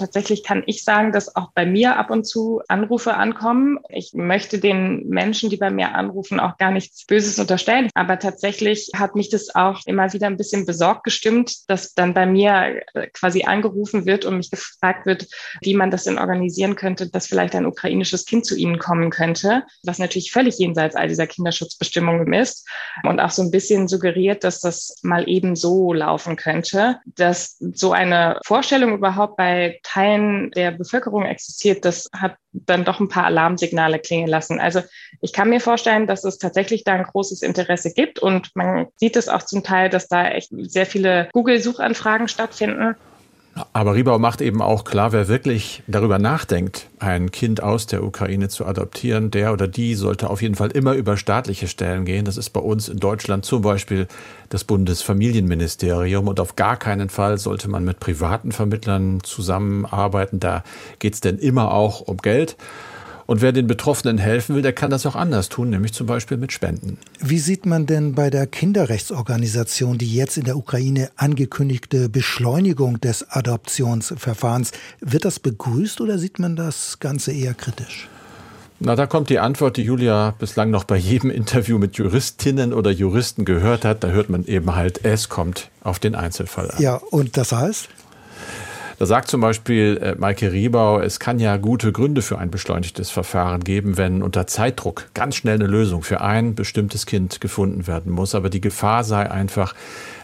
tatsächlich 0.00 0.42
kann 0.42 0.64
ich 0.66 0.82
sagen, 0.82 1.12
dass 1.12 1.36
auch 1.36 1.52
bei 1.54 1.64
mir 1.64 1.96
ab 1.96 2.10
und 2.10 2.24
zu 2.24 2.62
Anrufe 2.68 3.14
ankommen. 3.14 3.78
Ich 3.88 4.12
möchte 4.14 4.58
den 4.58 5.06
Menschen, 5.08 5.50
die 5.50 5.56
bei 5.56 5.70
mir 5.70 5.94
anrufen, 5.94 6.40
auch 6.40 6.56
gar 6.58 6.72
nichts 6.72 7.06
Böses 7.06 7.38
unterstellen. 7.38 7.88
Aber 7.94 8.18
tatsächlich 8.18 8.90
hat 8.94 9.14
mich 9.14 9.30
das 9.30 9.54
auch 9.54 9.80
immer 9.86 10.12
wieder 10.12 10.26
ein 10.26 10.36
bisschen 10.36 10.66
besorgt 10.66 11.04
gestimmt, 11.04 11.68
dass 11.68 11.94
dann 11.94 12.14
bei 12.14 12.26
mir 12.26 12.82
äh, 12.94 13.06
quasi 13.12 13.44
angerufen 13.44 14.06
wird 14.06 14.24
und 14.24 14.38
mich 14.38 14.50
gefragt 14.50 15.06
wird, 15.06 15.26
wie 15.60 15.74
man 15.74 15.90
das 15.90 16.04
denn 16.04 16.18
organisieren 16.18 16.74
könnte, 16.74 17.08
dass 17.08 17.26
vielleicht 17.26 17.54
ein 17.54 17.66
ukrainisches 17.66 18.24
Kind 18.24 18.46
zu 18.46 18.56
ihnen 18.56 18.78
kommen 18.78 19.10
könnte, 19.10 19.64
was 19.84 19.98
natürlich 19.98 20.32
völlig 20.32 20.58
jenseits 20.58 20.96
all 20.96 21.08
dieser 21.08 21.26
Kinderschutzbestimmungen 21.26 22.32
ist 22.32 22.66
und 23.04 23.20
auch 23.20 23.30
so 23.30 23.42
ein 23.42 23.50
bisschen 23.50 23.86
suggeriert, 23.86 24.42
dass 24.44 24.60
das 24.60 24.96
mal 25.02 25.28
eben 25.28 25.54
so 25.56 25.92
laufen 25.92 26.36
könnte, 26.36 26.98
dass 27.04 27.56
so 27.58 27.92
eine 27.92 28.38
Vorstellung 28.44 28.94
überhaupt 28.94 29.36
bei 29.36 29.78
Teilen 29.92 30.52
der 30.52 30.70
Bevölkerung 30.70 31.24
existiert, 31.24 31.84
das 31.84 32.08
hat 32.12 32.36
dann 32.52 32.84
doch 32.84 33.00
ein 33.00 33.08
paar 33.08 33.24
Alarmsignale 33.24 33.98
klingen 33.98 34.28
lassen. 34.28 34.60
Also 34.60 34.82
ich 35.20 35.32
kann 35.32 35.50
mir 35.50 35.60
vorstellen, 35.60 36.06
dass 36.06 36.22
es 36.22 36.38
tatsächlich 36.38 36.84
da 36.84 36.92
ein 36.92 37.02
großes 37.02 37.42
Interesse 37.42 37.92
gibt 37.92 38.20
und 38.20 38.54
man 38.54 38.86
sieht 38.96 39.16
es 39.16 39.28
auch 39.28 39.42
zum 39.42 39.64
Teil, 39.64 39.88
dass 39.88 40.06
da 40.06 40.28
echt 40.28 40.50
sehr 40.52 40.86
viele 40.86 41.28
Google-Suchanfragen 41.32 42.28
stattfinden. 42.28 42.94
Aber 43.72 43.94
Riebau 43.94 44.18
macht 44.18 44.40
eben 44.40 44.62
auch 44.62 44.84
klar, 44.84 45.12
wer 45.12 45.28
wirklich 45.28 45.82
darüber 45.86 46.18
nachdenkt, 46.18 46.88
ein 46.98 47.30
Kind 47.30 47.62
aus 47.62 47.86
der 47.86 48.04
Ukraine 48.04 48.48
zu 48.48 48.66
adoptieren, 48.66 49.30
der 49.30 49.52
oder 49.52 49.68
die 49.68 49.94
sollte 49.94 50.30
auf 50.30 50.42
jeden 50.42 50.54
Fall 50.54 50.70
immer 50.70 50.94
über 50.94 51.16
staatliche 51.16 51.68
Stellen 51.68 52.04
gehen. 52.04 52.24
Das 52.24 52.36
ist 52.36 52.50
bei 52.50 52.60
uns 52.60 52.88
in 52.88 52.98
Deutschland 52.98 53.44
zum 53.44 53.62
Beispiel 53.62 54.08
das 54.48 54.64
Bundesfamilienministerium 54.64 56.28
und 56.28 56.40
auf 56.40 56.56
gar 56.56 56.76
keinen 56.76 57.08
Fall 57.08 57.38
sollte 57.38 57.68
man 57.68 57.84
mit 57.84 58.00
privaten 58.00 58.52
Vermittlern 58.52 59.20
zusammenarbeiten. 59.22 60.40
Da 60.40 60.62
geht 60.98 61.14
es 61.14 61.20
denn 61.20 61.38
immer 61.38 61.72
auch 61.72 62.00
um 62.00 62.18
Geld. 62.18 62.56
Und 63.30 63.42
wer 63.42 63.52
den 63.52 63.68
Betroffenen 63.68 64.18
helfen 64.18 64.56
will, 64.56 64.62
der 64.62 64.72
kann 64.72 64.90
das 64.90 65.06
auch 65.06 65.14
anders 65.14 65.48
tun, 65.48 65.70
nämlich 65.70 65.92
zum 65.92 66.08
Beispiel 66.08 66.36
mit 66.36 66.50
Spenden. 66.50 66.98
Wie 67.20 67.38
sieht 67.38 67.64
man 67.64 67.86
denn 67.86 68.16
bei 68.16 68.28
der 68.28 68.48
Kinderrechtsorganisation 68.48 69.98
die 69.98 70.12
jetzt 70.12 70.36
in 70.36 70.42
der 70.42 70.56
Ukraine 70.56 71.12
angekündigte 71.14 72.08
Beschleunigung 72.08 73.00
des 73.00 73.30
Adoptionsverfahrens? 73.30 74.72
Wird 74.98 75.24
das 75.24 75.38
begrüßt 75.38 76.00
oder 76.00 76.18
sieht 76.18 76.40
man 76.40 76.56
das 76.56 76.98
Ganze 76.98 77.30
eher 77.30 77.54
kritisch? 77.54 78.08
Na, 78.80 78.96
da 78.96 79.06
kommt 79.06 79.30
die 79.30 79.38
Antwort, 79.38 79.76
die 79.76 79.82
Julia 79.82 80.34
bislang 80.36 80.70
noch 80.70 80.82
bei 80.82 80.96
jedem 80.96 81.30
Interview 81.30 81.78
mit 81.78 81.98
Juristinnen 81.98 82.72
oder 82.72 82.90
Juristen 82.90 83.44
gehört 83.44 83.84
hat. 83.84 84.02
Da 84.02 84.08
hört 84.08 84.28
man 84.28 84.44
eben 84.46 84.74
halt, 84.74 85.04
es 85.04 85.28
kommt 85.28 85.70
auf 85.84 86.00
den 86.00 86.16
Einzelfall 86.16 86.72
an. 86.72 86.82
Ja, 86.82 86.96
und 86.96 87.36
das 87.36 87.52
heißt? 87.52 87.90
Da 89.00 89.06
sagt 89.06 89.28
zum 89.28 89.40
Beispiel 89.40 89.98
äh, 90.02 90.14
Maike 90.18 90.52
Riebau, 90.52 91.00
es 91.00 91.18
kann 91.18 91.38
ja 91.38 91.56
gute 91.56 91.90
Gründe 91.90 92.20
für 92.20 92.36
ein 92.36 92.50
beschleunigtes 92.50 93.10
Verfahren 93.10 93.64
geben, 93.64 93.96
wenn 93.96 94.22
unter 94.22 94.46
Zeitdruck 94.46 95.06
ganz 95.14 95.36
schnell 95.36 95.54
eine 95.54 95.66
Lösung 95.66 96.02
für 96.02 96.20
ein 96.20 96.54
bestimmtes 96.54 97.06
Kind 97.06 97.40
gefunden 97.40 97.86
werden 97.86 98.12
muss. 98.12 98.34
Aber 98.34 98.50
die 98.50 98.60
Gefahr 98.60 99.02
sei 99.02 99.30
einfach, 99.30 99.74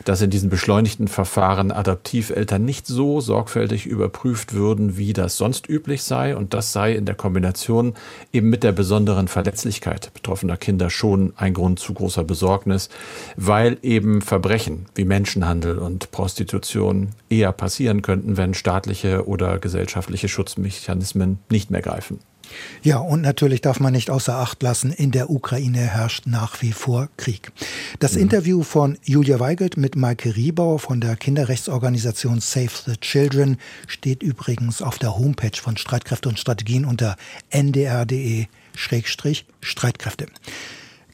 dass 0.07 0.23
in 0.23 0.31
diesen 0.31 0.51
beschleunigten 0.51 1.09
Verfahren 1.09 1.73
Adoptiveltern 1.73 2.65
nicht 2.65 2.87
so 2.87 3.21
sorgfältig 3.21 3.87
überprüft 3.87 4.55
würden, 4.55 4.97
wie 4.97 5.13
das 5.13 5.37
sonst 5.37 5.69
üblich 5.69 6.05
sei. 6.05 6.37
Und 6.37 6.55
das 6.55 6.73
sei 6.73 6.95
in 6.95 7.07
der 7.07 7.17
Kombination 7.17 7.95
eben 8.33 8.49
mit 8.49 8.63
der 8.63 8.71
besonderen 8.71 9.27
Verletzlichkeit 9.27 10.15
betroffener 10.15 10.57
Kinder 10.57 10.91
schon 10.91 11.33
ein 11.37 11.55
Grund 11.55 11.81
zu 11.81 11.93
großer 11.93 12.23
Besorgnis, 12.23 12.89
weil 13.37 13.79
eben 13.83 14.23
Verbrechen 14.23 14.87
wie 14.95 15.05
Menschenhandel 15.05 15.79
und 15.79 16.13
Prostitution 16.13 17.09
eher 17.29 17.51
passieren 17.51 18.01
könnten, 18.03 18.37
wenn 18.37 18.55
staatliche 18.55 19.27
oder 19.27 19.59
gesellschaftliche 19.59 20.29
Schutzmechanismen 20.29 21.41
nicht 21.51 21.73
mehr 21.73 21.83
greifen. 21.83 22.21
Ja, 22.83 22.99
und 22.99 23.23
natürlich 23.23 23.61
darf 23.61 23.81
man 23.81 23.93
nicht 23.93 24.11
außer 24.11 24.37
Acht 24.37 24.63
lassen, 24.63 24.93
in 24.93 25.11
der 25.11 25.31
Ukraine 25.31 25.81
herrscht 25.81 26.27
nach 26.27 26.63
wie 26.63 26.71
vor 26.73 27.09
Krieg. 27.17 27.51
Das 27.99 28.13
mhm. 28.15 28.21
Interview 28.23 28.63
von 28.63 28.97
Julia 29.03 29.41
Weigelt 29.41 29.77
mit 29.77 29.97
Maike 29.97 30.37
Riebauer 30.37 30.79
von 30.79 31.01
der 31.01 31.17
Kinderrechtsorganisation 31.17 32.39
Save 32.41 32.71
the 32.87 32.97
Children 32.97 33.59
steht 33.87 34.23
übrigens 34.23 34.83
auf 34.83 34.99
der 34.99 35.19
Homepage 35.19 35.59
von 35.61 35.77
Streitkräfte 35.77 36.29
und 36.29 36.39
Strategien 36.39 36.85
unter 36.85 37.17
ndr.de-streitkräfte. 37.51 40.27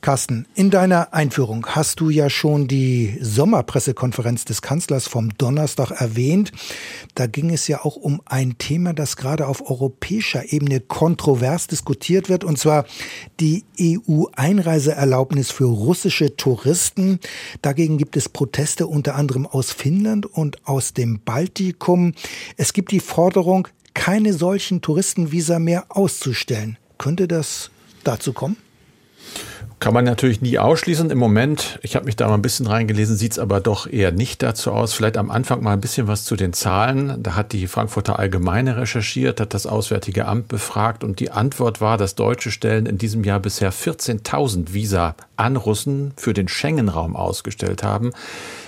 Carsten, 0.02 0.48
in 0.56 0.70
deiner 0.70 1.14
Einführung 1.14 1.64
hast 1.64 2.00
du 2.00 2.10
ja 2.10 2.28
schon 2.28 2.66
die 2.66 3.16
Sommerpressekonferenz 3.20 4.44
des 4.44 4.60
Kanzlers 4.60 5.06
vom 5.06 5.32
Donnerstag 5.38 5.92
erwähnt. 5.92 6.50
Da 7.14 7.28
ging 7.28 7.50
es 7.50 7.68
ja 7.68 7.84
auch 7.84 7.94
um 7.94 8.20
ein 8.24 8.58
Thema, 8.58 8.94
das 8.94 9.16
gerade 9.16 9.46
auf 9.46 9.70
europäischer 9.70 10.52
Ebene 10.52 10.80
kontrovers 10.80 11.68
diskutiert 11.68 12.28
wird, 12.28 12.42
und 12.42 12.58
zwar 12.58 12.84
die 13.38 13.64
EU-Einreiseerlaubnis 13.80 15.52
für 15.52 15.66
russische 15.66 16.34
Touristen. 16.36 17.20
Dagegen 17.62 17.96
gibt 17.96 18.16
es 18.16 18.28
Proteste 18.28 18.88
unter 18.88 19.14
anderem 19.14 19.46
aus 19.46 19.70
Finnland 19.70 20.26
und 20.26 20.66
aus 20.66 20.94
dem 20.94 21.20
Baltikum. 21.20 22.14
Es 22.56 22.72
gibt 22.72 22.90
die 22.90 22.98
Forderung, 22.98 23.68
keine 23.94 24.32
solchen 24.32 24.80
Touristenvisa 24.80 25.60
mehr 25.60 25.84
auszustellen. 25.90 26.76
Könnte 26.98 27.28
das 27.28 27.70
dazu 28.02 28.32
kommen? 28.32 28.56
Kann 29.82 29.94
man 29.94 30.04
natürlich 30.04 30.40
nie 30.40 30.60
ausschließen. 30.60 31.10
Im 31.10 31.18
Moment, 31.18 31.80
ich 31.82 31.96
habe 31.96 32.04
mich 32.04 32.14
da 32.14 32.28
mal 32.28 32.34
ein 32.34 32.42
bisschen 32.42 32.68
reingelesen, 32.68 33.16
sieht 33.16 33.32
es 33.32 33.40
aber 33.40 33.58
doch 33.58 33.88
eher 33.88 34.12
nicht 34.12 34.40
dazu 34.40 34.70
aus. 34.70 34.94
Vielleicht 34.94 35.16
am 35.16 35.28
Anfang 35.28 35.60
mal 35.60 35.72
ein 35.72 35.80
bisschen 35.80 36.06
was 36.06 36.22
zu 36.24 36.36
den 36.36 36.52
Zahlen. 36.52 37.20
Da 37.20 37.34
hat 37.34 37.52
die 37.52 37.66
Frankfurter 37.66 38.16
Allgemeine 38.20 38.76
recherchiert, 38.76 39.40
hat 39.40 39.54
das 39.54 39.66
Auswärtige 39.66 40.26
Amt 40.26 40.46
befragt 40.46 41.02
und 41.02 41.18
die 41.18 41.32
Antwort 41.32 41.80
war, 41.80 41.98
dass 41.98 42.14
deutsche 42.14 42.52
Stellen 42.52 42.86
in 42.86 42.96
diesem 42.96 43.24
Jahr 43.24 43.40
bisher 43.40 43.72
14.000 43.72 44.72
Visa 44.72 45.16
an 45.34 45.56
Russen 45.56 46.12
für 46.16 46.32
den 46.32 46.46
Schengen-Raum 46.46 47.16
ausgestellt 47.16 47.82
haben. 47.82 48.12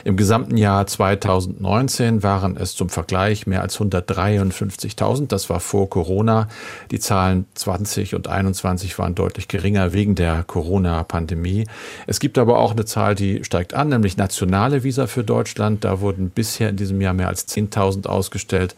Im 0.05 0.19
gesamten 0.19 0.59
Jahr 0.59 0.87
2019 0.87 2.23
waren 2.23 2.59
es 2.59 2.77
zum 2.77 2.91
Vergleich 2.91 3.47
mehr 3.47 3.63
als 3.63 3.79
153.000. 3.81 5.29
Das 5.29 5.49
war 5.49 5.61
vor 5.61 5.89
Corona. 5.89 6.49
Die 6.91 7.01
Zahlen 7.01 7.47
20 7.55 8.15
und 8.15 8.29
21 8.29 8.99
waren 8.99 9.15
deutlich 9.15 9.49
geringer 9.49 9.95
wegen 9.95 10.15
der 10.15 10.45
Corona-Pandemie. 10.45 11.67
Es 12.07 12.21
gibt 12.21 12.37
aber 12.37 12.59
auch 12.59 12.73
eine 12.73 12.85
Zahl, 12.85 13.15
die 13.15 13.45
steigt 13.45 13.73
an, 13.73 13.89
nämlich 13.89 14.19
nationale 14.19 14.85
Visa 14.85 15.07
für 15.07 15.25
Deutschland. 15.25 15.85
Da 15.85 16.01
wurden 16.01 16.29
bisher 16.29 16.69
in 16.69 16.77
diesem 16.77 17.01
Jahr 17.01 17.15
mehr 17.15 17.29
als 17.29 17.49
10.000 17.49 18.07
ausgestellt 18.07 18.77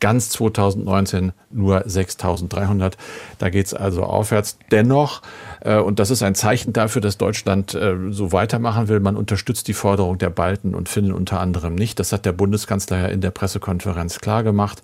ganz 0.00 0.30
2019 0.30 1.32
nur 1.50 1.86
6.300. 1.86 2.94
Da 3.38 3.48
geht 3.48 3.66
es 3.66 3.74
also 3.74 4.02
aufwärts. 4.02 4.58
Dennoch, 4.70 5.22
äh, 5.60 5.78
und 5.78 5.98
das 5.98 6.10
ist 6.10 6.22
ein 6.22 6.34
Zeichen 6.34 6.72
dafür, 6.72 7.00
dass 7.00 7.16
Deutschland 7.16 7.74
äh, 7.74 7.96
so 8.10 8.32
weitermachen 8.32 8.88
will, 8.88 9.00
man 9.00 9.16
unterstützt 9.16 9.68
die 9.68 9.74
Forderung 9.74 10.18
der 10.18 10.30
Balten 10.30 10.74
und 10.74 10.88
Finnen 10.88 11.12
unter 11.12 11.40
anderem 11.40 11.74
nicht. 11.74 11.98
Das 12.00 12.12
hat 12.12 12.26
der 12.26 12.32
Bundeskanzler 12.32 12.98
ja 12.98 13.06
in 13.06 13.20
der 13.20 13.30
Pressekonferenz 13.30 14.20
klargemacht. 14.20 14.82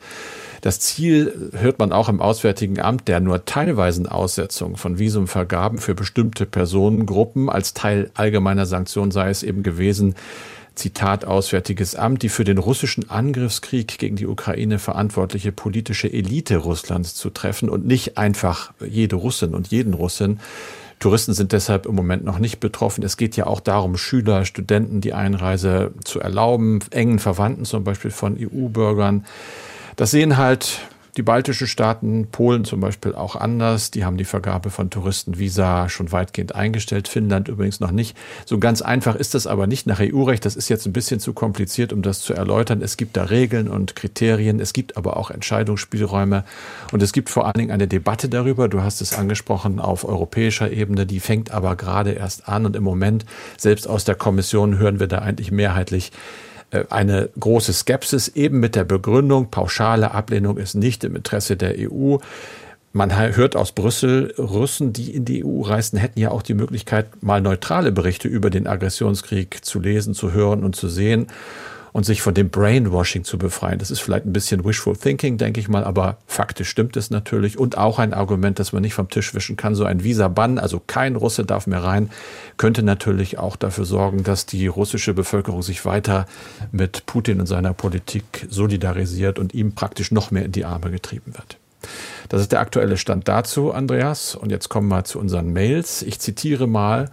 Das 0.60 0.78
Ziel 0.78 1.50
hört 1.54 1.78
man 1.78 1.92
auch 1.92 2.08
im 2.08 2.20
Auswärtigen 2.20 2.80
Amt 2.80 3.08
der 3.08 3.20
nur 3.20 3.46
teilweisen 3.46 4.06
Aussetzung 4.06 4.76
von 4.76 4.98
Visumvergaben 4.98 5.78
für 5.78 5.94
bestimmte 5.94 6.44
Personengruppen 6.44 7.48
als 7.48 7.72
Teil 7.72 8.10
allgemeiner 8.14 8.66
Sanktionen 8.66 9.10
sei 9.10 9.30
es 9.30 9.42
eben 9.42 9.62
gewesen, 9.62 10.14
Zitat 10.74 11.24
Auswärtiges 11.24 11.94
Amt, 11.94 12.22
die 12.22 12.28
für 12.28 12.44
den 12.44 12.58
russischen 12.58 13.10
Angriffskrieg 13.10 13.98
gegen 13.98 14.16
die 14.16 14.26
Ukraine 14.26 14.78
verantwortliche 14.78 15.52
politische 15.52 16.12
Elite 16.12 16.56
Russlands 16.56 17.14
zu 17.14 17.30
treffen 17.30 17.68
und 17.68 17.86
nicht 17.86 18.18
einfach 18.18 18.72
jede 18.86 19.16
Russin 19.16 19.54
und 19.54 19.68
jeden 19.68 19.94
Russin. 19.94 20.40
Touristen 21.00 21.32
sind 21.32 21.52
deshalb 21.52 21.86
im 21.86 21.94
Moment 21.94 22.24
noch 22.24 22.38
nicht 22.38 22.60
betroffen. 22.60 23.02
Es 23.02 23.16
geht 23.16 23.34
ja 23.34 23.46
auch 23.46 23.60
darum, 23.60 23.96
Schüler, 23.96 24.44
Studenten 24.44 25.00
die 25.00 25.14
Einreise 25.14 25.92
zu 26.04 26.20
erlauben, 26.20 26.80
engen 26.90 27.18
Verwandten 27.18 27.64
zum 27.64 27.84
Beispiel 27.84 28.10
von 28.10 28.36
EU-Bürgern. 28.38 29.24
Das 29.96 30.10
sehen 30.10 30.36
halt 30.36 30.80
die 31.16 31.22
baltischen 31.22 31.66
Staaten, 31.66 32.28
Polen 32.30 32.64
zum 32.64 32.80
Beispiel 32.80 33.14
auch 33.14 33.36
anders. 33.36 33.90
Die 33.90 34.04
haben 34.04 34.16
die 34.16 34.24
Vergabe 34.24 34.70
von 34.70 34.90
Touristenvisa 34.90 35.88
schon 35.88 36.12
weitgehend 36.12 36.54
eingestellt. 36.54 37.08
Finnland 37.08 37.48
übrigens 37.48 37.80
noch 37.80 37.90
nicht. 37.90 38.16
So 38.46 38.58
ganz 38.58 38.82
einfach 38.82 39.16
ist 39.16 39.34
das 39.34 39.46
aber 39.46 39.66
nicht 39.66 39.86
nach 39.86 40.00
EU-Recht. 40.00 40.44
Das 40.44 40.56
ist 40.56 40.68
jetzt 40.68 40.86
ein 40.86 40.92
bisschen 40.92 41.20
zu 41.20 41.32
kompliziert, 41.32 41.92
um 41.92 42.02
das 42.02 42.20
zu 42.20 42.34
erläutern. 42.34 42.80
Es 42.82 42.96
gibt 42.96 43.16
da 43.16 43.24
Regeln 43.24 43.68
und 43.68 43.96
Kriterien. 43.96 44.60
Es 44.60 44.72
gibt 44.72 44.96
aber 44.96 45.16
auch 45.16 45.30
Entscheidungsspielräume. 45.30 46.44
Und 46.92 47.02
es 47.02 47.12
gibt 47.12 47.30
vor 47.30 47.46
allen 47.46 47.58
Dingen 47.58 47.70
eine 47.70 47.88
Debatte 47.88 48.28
darüber. 48.28 48.68
Du 48.68 48.82
hast 48.82 49.00
es 49.00 49.14
angesprochen 49.14 49.80
auf 49.80 50.04
europäischer 50.04 50.70
Ebene. 50.70 51.06
Die 51.06 51.20
fängt 51.20 51.50
aber 51.50 51.76
gerade 51.76 52.12
erst 52.12 52.48
an. 52.48 52.66
Und 52.66 52.76
im 52.76 52.84
Moment, 52.84 53.24
selbst 53.56 53.88
aus 53.88 54.04
der 54.04 54.14
Kommission, 54.14 54.78
hören 54.78 55.00
wir 55.00 55.08
da 55.08 55.18
eigentlich 55.18 55.50
mehrheitlich, 55.50 56.12
eine 56.90 57.30
große 57.38 57.72
Skepsis, 57.72 58.28
eben 58.28 58.60
mit 58.60 58.76
der 58.76 58.84
Begründung, 58.84 59.50
pauschale 59.50 60.12
Ablehnung 60.12 60.56
ist 60.58 60.74
nicht 60.74 61.04
im 61.04 61.16
Interesse 61.16 61.56
der 61.56 61.74
EU. 61.78 62.16
Man 62.92 63.16
hört 63.16 63.54
aus 63.54 63.72
Brüssel, 63.72 64.34
Russen, 64.36 64.92
die 64.92 65.14
in 65.14 65.24
die 65.24 65.44
EU 65.44 65.62
reisen, 65.62 65.98
hätten 65.98 66.18
ja 66.18 66.30
auch 66.30 66.42
die 66.42 66.54
Möglichkeit, 66.54 67.22
mal 67.22 67.40
neutrale 67.40 67.92
Berichte 67.92 68.26
über 68.26 68.50
den 68.50 68.66
Aggressionskrieg 68.66 69.64
zu 69.64 69.78
lesen, 69.78 70.14
zu 70.14 70.32
hören 70.32 70.64
und 70.64 70.74
zu 70.74 70.88
sehen 70.88 71.28
und 71.92 72.04
sich 72.04 72.22
von 72.22 72.34
dem 72.34 72.50
Brainwashing 72.50 73.24
zu 73.24 73.38
befreien. 73.38 73.78
Das 73.78 73.90
ist 73.90 74.00
vielleicht 74.00 74.26
ein 74.26 74.32
bisschen 74.32 74.64
wishful 74.64 74.96
thinking, 74.96 75.38
denke 75.38 75.60
ich 75.60 75.68
mal, 75.68 75.84
aber 75.84 76.18
faktisch 76.26 76.68
stimmt 76.68 76.96
es 76.96 77.10
natürlich. 77.10 77.58
Und 77.58 77.78
auch 77.78 77.98
ein 77.98 78.14
Argument, 78.14 78.58
das 78.58 78.72
man 78.72 78.82
nicht 78.82 78.94
vom 78.94 79.08
Tisch 79.08 79.34
wischen 79.34 79.56
kann, 79.56 79.74
so 79.74 79.84
ein 79.84 80.04
Visa-Bann, 80.04 80.58
also 80.58 80.80
kein 80.86 81.16
Russe 81.16 81.44
darf 81.44 81.66
mehr 81.66 81.82
rein, 81.82 82.10
könnte 82.56 82.82
natürlich 82.82 83.38
auch 83.38 83.56
dafür 83.56 83.84
sorgen, 83.84 84.22
dass 84.22 84.46
die 84.46 84.66
russische 84.66 85.14
Bevölkerung 85.14 85.62
sich 85.62 85.84
weiter 85.84 86.26
mit 86.72 87.06
Putin 87.06 87.40
und 87.40 87.46
seiner 87.46 87.72
Politik 87.72 88.46
solidarisiert 88.48 89.38
und 89.38 89.54
ihm 89.54 89.74
praktisch 89.74 90.10
noch 90.10 90.30
mehr 90.30 90.44
in 90.44 90.52
die 90.52 90.64
Arme 90.64 90.90
getrieben 90.90 91.34
wird. 91.34 91.58
Das 92.28 92.40
ist 92.42 92.52
der 92.52 92.60
aktuelle 92.60 92.96
Stand 92.96 93.26
dazu, 93.26 93.72
Andreas. 93.72 94.34
Und 94.34 94.50
jetzt 94.50 94.68
kommen 94.68 94.88
wir 94.88 95.04
zu 95.04 95.18
unseren 95.18 95.52
Mails. 95.52 96.02
Ich 96.02 96.20
zitiere 96.20 96.66
mal 96.66 97.10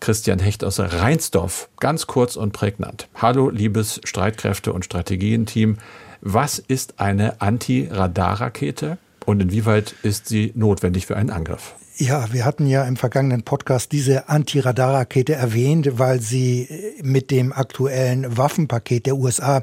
Christian 0.00 0.38
Hecht 0.38 0.64
aus 0.64 0.78
Rheinsdorf. 0.78 1.68
Ganz 1.80 2.06
kurz 2.06 2.36
und 2.36 2.52
prägnant. 2.52 3.08
Hallo, 3.14 3.50
liebes 3.50 4.00
Streitkräfte- 4.04 4.72
und 4.72 4.84
Strategienteam. 4.84 5.78
Was 6.20 6.58
ist 6.58 7.00
eine 7.00 7.40
Anti-Radar-Rakete 7.40 8.98
und 9.26 9.42
inwieweit 9.42 9.94
ist 10.02 10.26
sie 10.26 10.52
notwendig 10.54 11.06
für 11.06 11.16
einen 11.16 11.30
Angriff? 11.30 11.74
Ja, 12.00 12.32
wir 12.32 12.44
hatten 12.44 12.68
ja 12.68 12.84
im 12.84 12.96
vergangenen 12.96 13.42
Podcast 13.42 13.90
diese 13.90 14.28
Anti-Radar-Rakete 14.28 15.34
erwähnt, 15.34 15.98
weil 15.98 16.20
sie 16.20 16.68
mit 17.02 17.32
dem 17.32 17.52
aktuellen 17.52 18.36
Waffenpaket 18.36 19.06
der 19.06 19.16
USA 19.16 19.62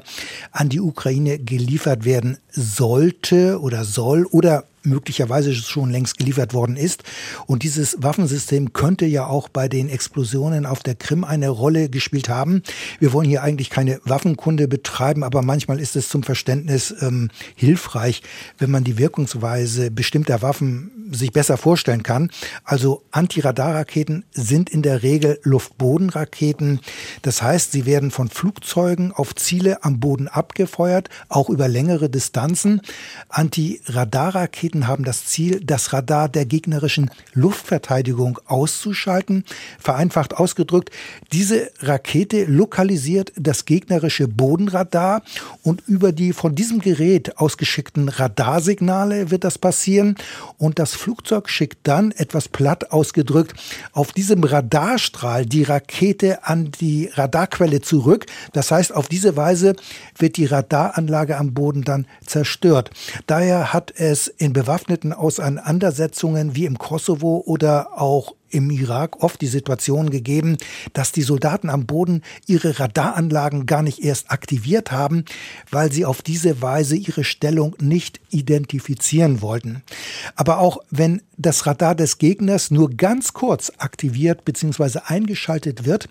an 0.52 0.68
die 0.68 0.80
Ukraine 0.80 1.38
geliefert 1.38 2.04
werden 2.04 2.36
sollte 2.50 3.58
oder 3.60 3.84
soll 3.84 4.26
oder 4.26 4.64
möglicherweise 4.86 5.54
schon 5.54 5.90
längst 5.90 6.18
geliefert 6.18 6.54
worden 6.54 6.76
ist. 6.76 7.02
Und 7.46 7.62
dieses 7.62 7.96
Waffensystem 8.00 8.72
könnte 8.72 9.06
ja 9.06 9.26
auch 9.26 9.48
bei 9.48 9.68
den 9.68 9.88
Explosionen 9.88 10.66
auf 10.66 10.82
der 10.82 10.94
Krim 10.94 11.24
eine 11.24 11.48
Rolle 11.48 11.88
gespielt 11.88 12.28
haben. 12.28 12.62
Wir 12.98 13.12
wollen 13.12 13.28
hier 13.28 13.42
eigentlich 13.42 13.70
keine 13.70 14.00
Waffenkunde 14.04 14.68
betreiben, 14.68 15.24
aber 15.24 15.42
manchmal 15.42 15.80
ist 15.80 15.96
es 15.96 16.08
zum 16.08 16.22
Verständnis 16.22 16.94
ähm, 17.00 17.30
hilfreich, 17.54 18.22
wenn 18.58 18.70
man 18.70 18.84
die 18.84 18.98
Wirkungsweise 18.98 19.90
bestimmter 19.90 20.42
Waffen 20.42 20.90
sich 21.12 21.32
besser 21.32 21.56
vorstellen 21.56 22.02
kann. 22.02 22.30
Also 22.64 23.02
Antiradarraketen 23.10 24.24
sind 24.32 24.70
in 24.70 24.82
der 24.82 25.02
Regel 25.02 25.38
Luftbodenraketen. 25.42 26.80
Das 27.22 27.42
heißt, 27.42 27.72
sie 27.72 27.86
werden 27.86 28.10
von 28.10 28.28
Flugzeugen 28.28 29.12
auf 29.12 29.34
Ziele 29.34 29.84
am 29.84 30.00
Boden 30.00 30.28
abgefeuert, 30.28 31.08
auch 31.28 31.48
über 31.48 31.68
längere 31.68 32.10
Distanzen. 32.10 32.80
Antiradarraketen 33.28 34.75
Raketen 34.76 34.86
haben 34.86 35.04
das 35.04 35.24
Ziel, 35.24 35.60
das 35.64 35.92
Radar 35.92 36.28
der 36.28 36.44
gegnerischen 36.44 37.10
Luftverteidigung 37.32 38.38
auszuschalten. 38.46 39.44
Vereinfacht 39.78 40.34
ausgedrückt, 40.34 40.90
diese 41.32 41.70
Rakete 41.80 42.44
lokalisiert 42.44 43.32
das 43.36 43.64
gegnerische 43.64 44.28
Bodenradar 44.28 45.22
und 45.62 45.82
über 45.86 46.12
die 46.12 46.32
von 46.32 46.54
diesem 46.54 46.80
Gerät 46.80 47.38
ausgeschickten 47.38 48.08
Radarsignale 48.08 49.30
wird 49.30 49.44
das 49.44 49.58
passieren 49.58 50.16
und 50.58 50.78
das 50.78 50.94
Flugzeug 50.94 51.48
schickt 51.48 51.78
dann 51.84 52.12
etwas 52.12 52.48
platt 52.48 52.92
ausgedrückt 52.92 53.54
auf 53.92 54.12
diesem 54.12 54.44
Radarstrahl 54.44 55.46
die 55.46 55.62
Rakete 55.62 56.44
an 56.44 56.70
die 56.80 57.10
Radarquelle 57.12 57.80
zurück. 57.80 58.26
Das 58.52 58.70
heißt, 58.70 58.94
auf 58.94 59.08
diese 59.08 59.36
Weise 59.36 59.74
wird 60.18 60.36
die 60.36 60.46
Radaranlage 60.46 61.36
am 61.36 61.54
Boden 61.54 61.82
dann 61.82 62.06
zerstört. 62.24 62.90
Daher 63.26 63.72
hat 63.72 63.92
es 63.96 64.26
in 64.26 64.52
Beweis 64.52 64.65
bewaffneten 64.66 65.12
Auseinandersetzungen 65.12 66.56
wie 66.56 66.64
im 66.64 66.76
Kosovo 66.76 67.40
oder 67.46 68.00
auch 68.00 68.34
im 68.50 68.70
Irak 68.70 69.22
oft 69.22 69.40
die 69.40 69.46
Situation 69.46 70.10
gegeben, 70.10 70.56
dass 70.92 71.12
die 71.12 71.22
Soldaten 71.22 71.70
am 71.70 71.86
Boden 71.86 72.22
ihre 72.46 72.78
Radaranlagen 72.78 73.66
gar 73.66 73.82
nicht 73.82 74.02
erst 74.02 74.30
aktiviert 74.30 74.90
haben, 74.90 75.24
weil 75.70 75.92
sie 75.92 76.04
auf 76.04 76.22
diese 76.22 76.62
Weise 76.62 76.96
ihre 76.96 77.22
Stellung 77.22 77.76
nicht 77.80 78.20
identifizieren 78.30 79.40
wollten. 79.40 79.82
Aber 80.34 80.58
auch 80.58 80.78
wenn 80.90 81.22
das 81.36 81.66
Radar 81.66 81.94
des 81.94 82.18
Gegners 82.18 82.70
nur 82.70 82.90
ganz 82.90 83.32
kurz 83.32 83.70
aktiviert 83.78 84.44
bzw. 84.44 85.00
eingeschaltet 85.04 85.84
wird, 85.84 86.08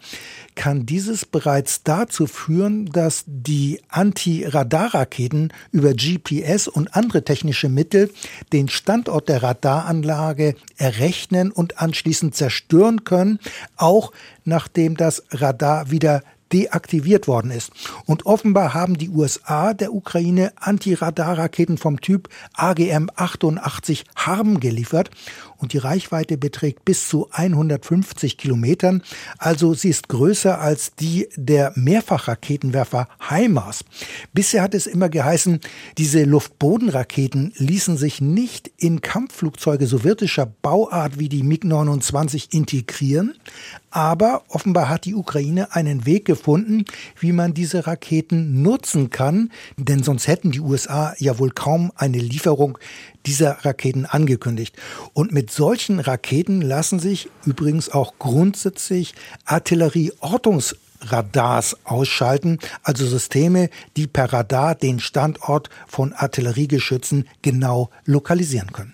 kann 0.55 0.85
dieses 0.85 1.25
bereits 1.25 1.83
dazu 1.83 2.27
führen, 2.27 2.87
dass 2.87 3.23
die 3.27 3.81
Anti-Radar-Raketen 3.89 5.53
über 5.71 5.93
GPS 5.93 6.67
und 6.67 6.95
andere 6.95 7.23
technische 7.23 7.69
Mittel 7.69 8.11
den 8.53 8.69
Standort 8.69 9.29
der 9.29 9.43
Radaranlage 9.43 10.55
errechnen 10.77 11.51
und 11.51 11.79
anschließend 11.81 12.35
zerstören 12.35 13.03
können, 13.03 13.39
auch 13.75 14.11
nachdem 14.43 14.97
das 14.97 15.23
Radar 15.31 15.91
wieder 15.91 16.21
deaktiviert 16.53 17.27
worden 17.27 17.51
ist. 17.51 17.71
Und 18.05 18.25
offenbar 18.25 18.73
haben 18.73 18.97
die 18.97 19.09
USA 19.09 19.73
der 19.73 19.93
Ukraine 19.93 20.53
Antiradarraketen 20.55 21.77
vom 21.77 22.01
Typ 22.01 22.29
AGM-88 22.55 24.03
Harm 24.15 24.59
geliefert 24.59 25.09
und 25.65 25.73
die 25.73 25.79
Reichweite 25.79 26.37
beträgt 26.37 26.85
bis 26.85 27.09
zu 27.09 27.27
150 27.31 28.37
Kilometern. 28.37 29.01
Also 29.39 29.73
sie 29.73 29.89
ist 29.89 30.09
größer 30.09 30.61
als 30.61 30.93
die 30.93 31.27
der 31.35 31.71
Mehrfachraketenwerfer 31.73 33.07
HIMARS. 33.29 33.83
Bisher 34.31 34.61
hat 34.61 34.75
es 34.75 34.85
immer 34.85 35.09
geheißen, 35.09 35.61
diese 35.97 36.23
Luftbodenraketen 36.23 37.51
ließen 37.55 37.97
sich 37.97 38.21
nicht 38.21 38.69
in 38.77 39.01
Kampfflugzeuge 39.01 39.87
sowjetischer 39.87 40.45
Bauart 40.45 41.17
wie 41.17 41.29
die 41.29 41.41
MiG-29 41.41 42.53
integrieren. 42.53 43.33
Aber 43.89 44.43
offenbar 44.49 44.89
hat 44.89 45.05
die 45.05 45.15
Ukraine 45.15 45.73
einen 45.73 46.05
Weg 46.05 46.25
gefunden, 46.25 46.85
wie 47.17 47.31
man 47.31 47.55
diese 47.55 47.87
Raketen 47.87 48.61
nutzen 48.61 49.09
kann. 49.09 49.51
Denn 49.77 50.03
sonst 50.03 50.27
hätten 50.27 50.51
die 50.51 50.59
USA 50.59 51.15
ja 51.17 51.39
wohl 51.39 51.49
kaum 51.49 51.91
eine 51.95 52.19
Lieferung 52.19 52.77
dieser 53.25 53.65
Raketen 53.65 54.05
angekündigt. 54.05 54.75
Und 55.13 55.31
mit 55.31 55.49
solchen 55.55 55.99
Raketen 55.99 56.61
lassen 56.61 56.99
sich 56.99 57.29
übrigens 57.45 57.89
auch 57.89 58.13
grundsätzlich 58.19 59.15
Artillerieortungsradars 59.45 61.77
ausschalten, 61.85 62.59
also 62.83 63.05
Systeme, 63.05 63.69
die 63.95 64.07
per 64.07 64.33
Radar 64.33 64.75
den 64.75 64.99
Standort 64.99 65.69
von 65.87 66.11
Artilleriegeschützen 66.13 67.29
genau 67.41 67.89
lokalisieren 68.03 68.73
können. 68.73 68.93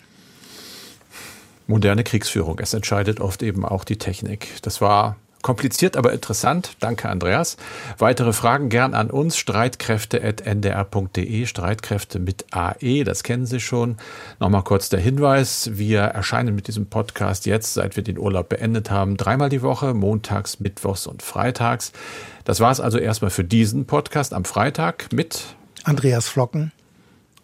Moderne 1.68 2.04
Kriegsführung, 2.04 2.58
es 2.60 2.74
entscheidet 2.74 3.22
oft 3.22 3.44
eben 3.44 3.64
auch 3.66 3.84
die 3.84 3.98
Technik. 3.98 4.48
Das 4.62 4.80
war 4.82 5.18
Kompliziert, 5.42 5.98
aber 5.98 6.14
interessant. 6.14 6.76
Danke, 6.80 7.10
Andreas. 7.10 7.58
Weitere 7.98 8.34
Fragen 8.34 8.70
gern 8.70 8.94
an 8.94 9.10
uns. 9.10 9.38
Streitkräfte.ndr.de. 9.38 11.46
Streitkräfte 11.46 12.20
mit 12.20 12.46
AE. 12.52 13.04
Das 13.04 13.24
kennen 13.24 13.46
Sie 13.46 13.60
schon. 13.60 13.98
Nochmal 14.40 14.64
kurz 14.64 14.90
der 14.90 15.00
Hinweis. 15.00 15.72
Wir 15.74 16.02
erscheinen 16.02 16.56
mit 16.56 16.68
diesem 16.68 16.88
Podcast 16.88 17.46
jetzt, 17.46 17.74
seit 17.74 17.96
wir 17.96 18.04
den 18.04 18.18
Urlaub 18.18 18.50
beendet 18.50 18.92
haben, 18.92 19.18
dreimal 19.18 19.50
die 19.50 19.62
Woche. 19.62 19.94
Montags, 19.94 20.60
Mittwochs 20.60 21.08
und 21.08 21.24
Freitags. 21.24 21.92
Das 22.44 22.60
war 22.60 22.72
es 22.72 22.80
also 22.80 22.98
erstmal 22.98 23.32
für 23.32 23.44
diesen 23.44 23.86
Podcast 23.86 24.34
am 24.34 24.46
Freitag 24.46 25.14
mit 25.14 25.56
Andreas 25.84 26.28
Flocken 26.28 26.72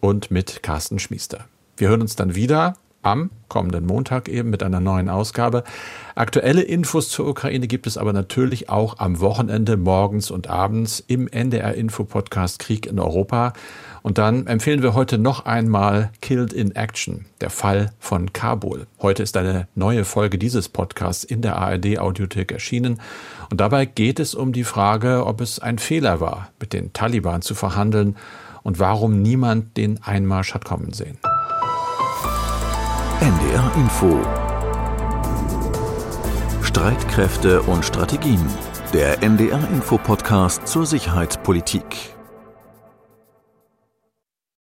und 0.00 0.30
mit 0.30 0.62
Carsten 0.62 0.98
Schmiester. 0.98 1.46
Wir 1.76 1.88
hören 1.88 2.02
uns 2.02 2.16
dann 2.16 2.34
wieder 2.34 2.76
am 3.02 3.30
kommenden 3.48 3.86
Montag 3.86 4.28
eben 4.28 4.50
mit 4.50 4.62
einer 4.62 4.80
neuen 4.80 5.08
Ausgabe. 5.08 5.64
Aktuelle 6.14 6.62
Infos 6.62 7.08
zur 7.08 7.26
Ukraine 7.26 7.66
gibt 7.66 7.86
es 7.86 7.96
aber 7.96 8.12
natürlich 8.12 8.68
auch 8.68 8.98
am 8.98 9.20
Wochenende 9.20 9.76
morgens 9.76 10.30
und 10.30 10.48
abends 10.48 11.02
im 11.06 11.28
NDR 11.28 11.74
Info 11.74 12.04
Podcast 12.04 12.58
Krieg 12.58 12.86
in 12.86 12.98
Europa. 12.98 13.52
Und 14.02 14.18
dann 14.18 14.46
empfehlen 14.46 14.82
wir 14.82 14.94
heute 14.94 15.18
noch 15.18 15.46
einmal 15.46 16.10
Killed 16.20 16.52
in 16.52 16.74
Action, 16.74 17.26
der 17.40 17.50
Fall 17.50 17.92
von 17.98 18.32
Kabul. 18.32 18.86
Heute 19.00 19.22
ist 19.22 19.36
eine 19.36 19.68
neue 19.74 20.04
Folge 20.04 20.38
dieses 20.38 20.68
Podcasts 20.68 21.24
in 21.24 21.42
der 21.42 21.56
ARD 21.56 21.98
Audiothek 21.98 22.52
erschienen. 22.52 23.00
Und 23.50 23.60
dabei 23.60 23.86
geht 23.86 24.20
es 24.20 24.34
um 24.34 24.52
die 24.52 24.64
Frage, 24.64 25.24
ob 25.26 25.40
es 25.40 25.58
ein 25.58 25.78
Fehler 25.78 26.20
war, 26.20 26.50
mit 26.60 26.72
den 26.72 26.92
Taliban 26.92 27.42
zu 27.42 27.54
verhandeln 27.54 28.16
und 28.62 28.78
warum 28.78 29.22
niemand 29.22 29.76
den 29.76 30.02
Einmarsch 30.02 30.54
hat 30.54 30.64
kommen 30.64 30.92
sehen. 30.92 31.18
NDR 33.20 33.72
Info 33.74 34.20
Streitkräfte 36.62 37.62
und 37.62 37.84
Strategien. 37.84 38.40
Der 38.92 39.24
NDR 39.24 39.68
Info 39.72 39.98
Podcast 39.98 40.68
zur 40.68 40.86
Sicherheitspolitik. 40.86 42.17